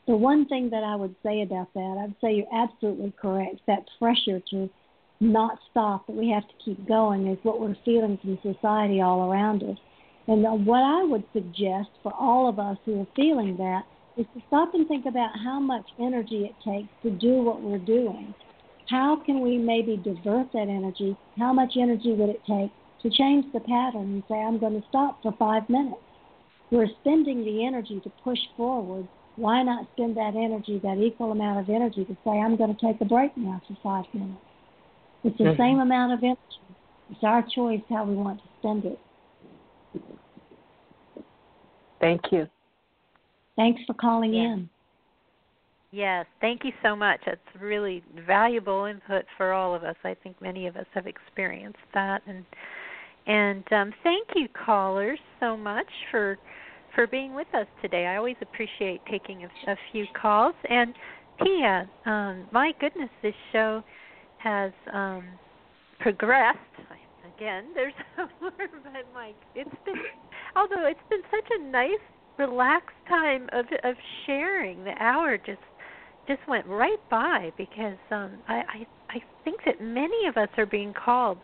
[0.06, 3.56] The one thing that I would say about that, I'd say you're absolutely correct.
[3.66, 4.70] That pressure to
[5.18, 9.30] not stop, that we have to keep going, is what we're feeling from society all
[9.30, 9.78] around us.
[10.28, 13.82] And what I would suggest for all of us who are feeling that
[14.16, 17.78] is to stop and think about how much energy it takes to do what we're
[17.78, 18.34] doing.
[18.88, 21.16] How can we maybe divert that energy?
[21.38, 22.70] How much energy would it take
[23.02, 26.00] to change the pattern and say, I'm going to stop for five minutes?
[26.70, 29.08] We're spending the energy to push forward.
[29.36, 32.80] Why not spend that energy, that equal amount of energy, to say, I'm going to
[32.80, 34.40] take a break now for five minutes?
[35.24, 35.60] It's the mm-hmm.
[35.60, 36.40] same amount of energy.
[37.10, 38.98] It's our choice how we want to spend it.
[42.00, 42.46] Thank you.
[43.56, 44.54] Thanks for calling yeah.
[44.54, 44.70] in.
[45.96, 47.20] Yes, thank you so much.
[47.24, 49.96] That's really valuable input for all of us.
[50.04, 52.44] I think many of us have experienced that, and
[53.26, 56.36] and um, thank you, callers, so much for
[56.94, 58.04] for being with us today.
[58.08, 60.54] I always appreciate taking a, a few calls.
[60.68, 60.92] And
[61.42, 63.82] Pia, um, my goodness, this show
[64.36, 65.24] has um,
[66.00, 66.58] progressed.
[67.38, 67.94] Again, there's
[68.42, 69.94] more, but Mike, it's been
[70.56, 71.88] although it's been such a nice
[72.38, 73.94] relaxed time of of
[74.26, 74.84] sharing.
[74.84, 75.58] The hour just
[76.28, 80.66] just went right by because um I, I I think that many of us are
[80.66, 81.38] being called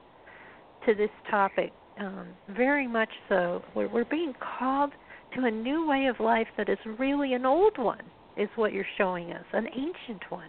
[0.86, 3.62] to this topic, um, very much so.
[3.74, 4.90] We're, we're being called
[5.36, 8.02] to a new way of life that is really an old one,
[8.36, 10.48] is what you're showing us, an ancient one.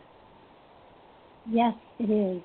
[1.50, 2.42] Yes, it is.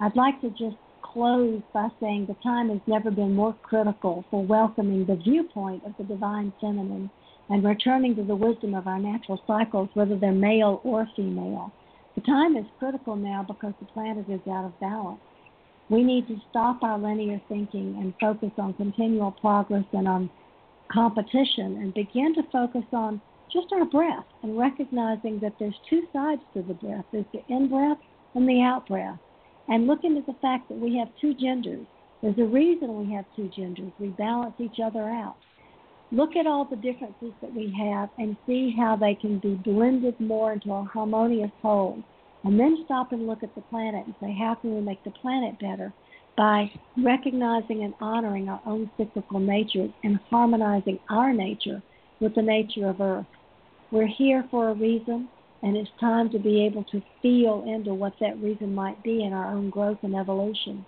[0.00, 4.44] I'd like to just close by saying the time has never been more critical for
[4.44, 7.10] welcoming the viewpoint of the divine feminine
[7.48, 11.72] and returning to the wisdom of our natural cycles, whether they're male or female.
[12.14, 15.20] The time is critical now because the planet is out of balance.
[15.88, 20.30] We need to stop our linear thinking and focus on continual progress and on
[20.92, 23.20] competition and begin to focus on
[23.52, 27.68] just our breath and recognizing that there's two sides to the breath there's the in
[27.68, 27.98] breath
[28.34, 29.18] and the out breath.
[29.68, 31.86] And looking at the fact that we have two genders.
[32.22, 33.92] There's a reason we have two genders.
[33.98, 35.36] We balance each other out.
[36.12, 40.18] Look at all the differences that we have and see how they can be blended
[40.20, 42.02] more into a harmonious whole.
[42.44, 45.10] And then stop and look at the planet and say, how can we make the
[45.10, 45.92] planet better?
[46.36, 46.70] By
[47.02, 51.82] recognizing and honoring our own cyclical nature and harmonizing our nature
[52.20, 53.26] with the nature of Earth.
[53.90, 55.28] We're here for a reason,
[55.62, 59.32] and it's time to be able to feel into what that reason might be in
[59.32, 60.86] our own growth and evolution.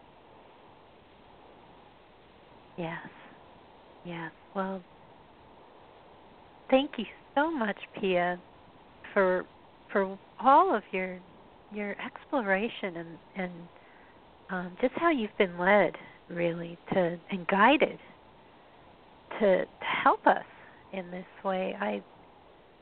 [2.77, 3.01] Yes.
[4.05, 4.31] Yes.
[4.55, 4.81] Well,
[6.71, 7.05] thank you
[7.35, 8.39] so much, Pia,
[9.13, 9.45] for
[9.93, 11.19] for all of your
[11.73, 13.53] your exploration and and
[14.51, 15.93] um, just how you've been led,
[16.31, 17.99] really, to and guided
[19.41, 20.45] to to help us
[20.93, 21.75] in this way.
[21.81, 22.03] I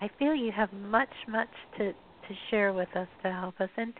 [0.01, 3.71] I feel you have much, much to to share with us to help us.
[3.77, 3.93] And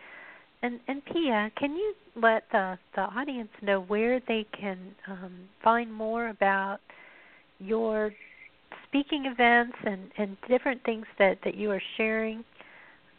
[0.61, 5.33] and and Pia, can you let the the audience know where they can um,
[5.63, 6.79] find more about
[7.59, 8.11] your
[8.87, 12.45] speaking events and and different things that that you are sharing?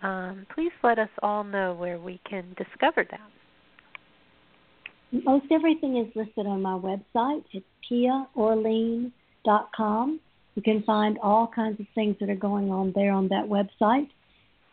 [0.03, 3.21] Um, please let us all know where we can discover that.
[5.25, 7.43] Most everything is listed on my website.
[7.53, 10.21] It's piaorleane.com.
[10.55, 14.11] You can find all kinds of things that are going on there on that website.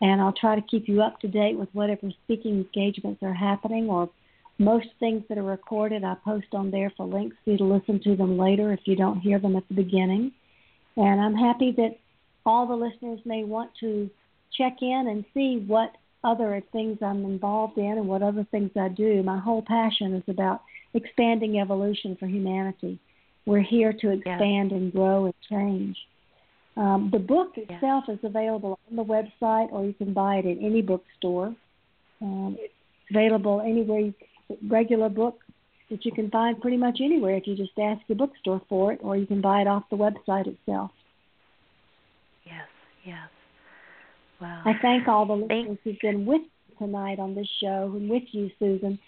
[0.01, 3.89] And I'll try to keep you up to date with whatever speaking engagements are happening
[3.89, 4.09] or
[4.57, 7.99] most things that are recorded I post on there for links for you to listen
[8.03, 10.31] to them later if you don't hear them at the beginning.
[10.97, 11.97] And I'm happy that
[12.45, 14.09] all the listeners may want to
[14.57, 18.89] check in and see what other things I'm involved in and what other things I
[18.89, 19.21] do.
[19.23, 20.61] My whole passion is about
[20.93, 22.99] expanding evolution for humanity.
[23.45, 24.77] We're here to expand yeah.
[24.77, 25.97] and grow and change.
[26.77, 28.15] Um, the book itself yeah.
[28.15, 31.55] is available on the website, or you can buy it in any bookstore.
[32.21, 32.73] Um, it's
[33.11, 34.13] available anywhere, you,
[34.67, 35.39] regular book
[35.89, 38.99] that you can find pretty much anywhere if you just ask your bookstore for it,
[39.03, 40.91] or you can buy it off the website itself.
[42.45, 42.67] Yes,
[43.05, 43.29] yes.
[44.41, 44.63] Wow.
[44.65, 48.23] I thank all the listeners who've been with me tonight on this show and with
[48.31, 48.99] you, Susan,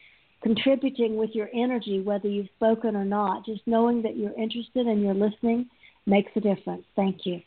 [0.42, 3.46] contributing with your energy, whether you've spoken or not.
[3.46, 5.68] Just knowing that you're interested and you're listening
[6.06, 6.84] makes a difference.
[6.96, 7.42] Thank you.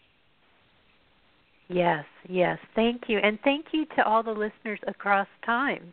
[1.68, 2.58] Yes, yes.
[2.74, 3.18] Thank you.
[3.18, 5.92] And thank you to all the listeners across time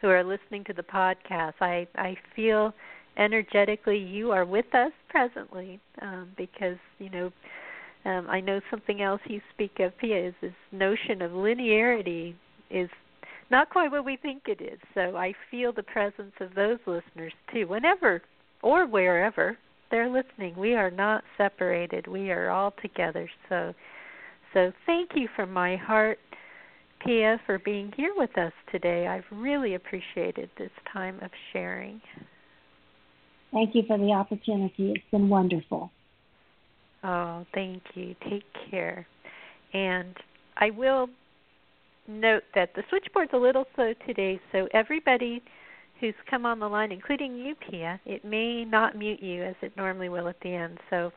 [0.00, 1.54] who are listening to the podcast.
[1.60, 2.72] I, I feel
[3.16, 7.32] energetically you are with us presently um, because, you know,
[8.04, 12.34] um, I know something else you speak of, Pia, is this notion of linearity
[12.70, 12.88] is
[13.50, 14.78] not quite what we think it is.
[14.94, 18.22] So I feel the presence of those listeners too, whenever
[18.62, 19.58] or wherever
[19.90, 20.54] they're listening.
[20.56, 22.06] We are not separated.
[22.06, 23.28] We are all together.
[23.48, 23.74] So
[24.54, 26.18] so thank you from my heart,
[27.04, 29.06] Pia, for being here with us today.
[29.06, 32.00] I've really appreciated this time of sharing.
[33.52, 34.92] Thank you for the opportunity.
[34.92, 35.90] It's been wonderful.
[37.02, 38.14] Oh, thank you.
[38.28, 39.06] Take care.
[39.72, 40.14] And
[40.56, 41.08] I will
[42.06, 45.42] note that the switchboard's a little slow today, so everybody
[46.00, 49.76] who's come on the line, including you, Pia, it may not mute you as it
[49.76, 50.78] normally will at the end.
[50.88, 51.12] So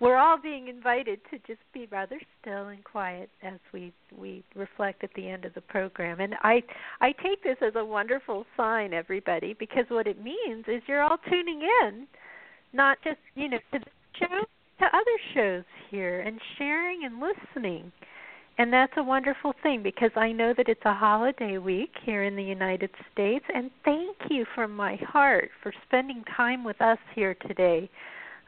[0.00, 5.04] we're all being invited to just be rather still and quiet as we we reflect
[5.04, 6.20] at the end of the program.
[6.20, 6.62] And I
[7.00, 11.18] I take this as a wonderful sign, everybody, because what it means is you're all
[11.28, 12.06] tuning in,
[12.72, 13.84] not just you know to the
[14.18, 14.26] show,
[14.78, 17.92] to other shows here and sharing and listening.
[18.60, 22.36] And that's a wonderful thing because I know that it's a holiday week here in
[22.36, 23.46] the United States.
[23.54, 27.88] And thank you from my heart for spending time with us here today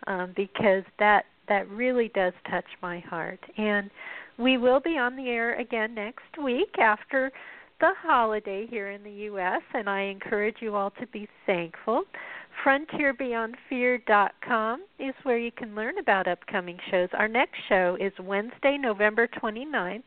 [0.06, 3.40] um, because that that really does touch my heart.
[3.56, 3.90] And
[4.38, 7.32] we will be on the air again next week after
[7.80, 12.04] the holiday here in the U.S., and I encourage you all to be thankful.
[12.64, 17.10] FrontierBeyondFear.com is where you can learn about upcoming shows.
[17.12, 20.02] Our next show is Wednesday, November 29th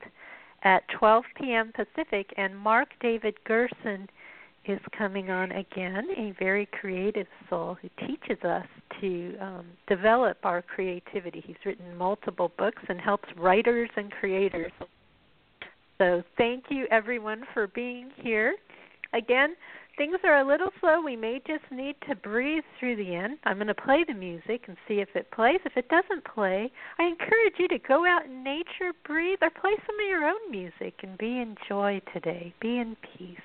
[0.64, 1.72] at 12 p.m.
[1.76, 4.08] Pacific, and Mark David Gerson
[4.68, 8.66] is coming on again, a very creative soul who teaches us
[9.00, 11.44] to um, develop our creativity.
[11.46, 14.72] He's written multiple books and helps writers and creators.
[15.98, 18.56] So, thank you everyone for being here.
[19.14, 19.56] Again,
[19.98, 21.02] things are a little slow.
[21.02, 23.38] We may just need to breathe through the end.
[23.44, 25.60] I'm going to play the music and see if it plays.
[25.66, 29.76] If it doesn't play, I encourage you to go out in nature, breathe, or play
[29.86, 32.54] some of your own music and be in joy today.
[32.62, 33.38] Be in peace.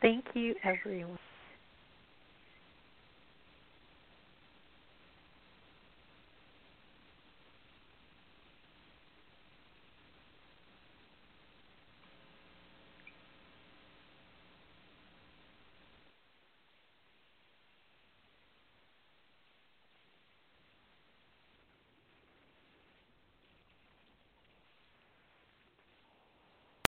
[0.00, 1.18] Thank you, everyone.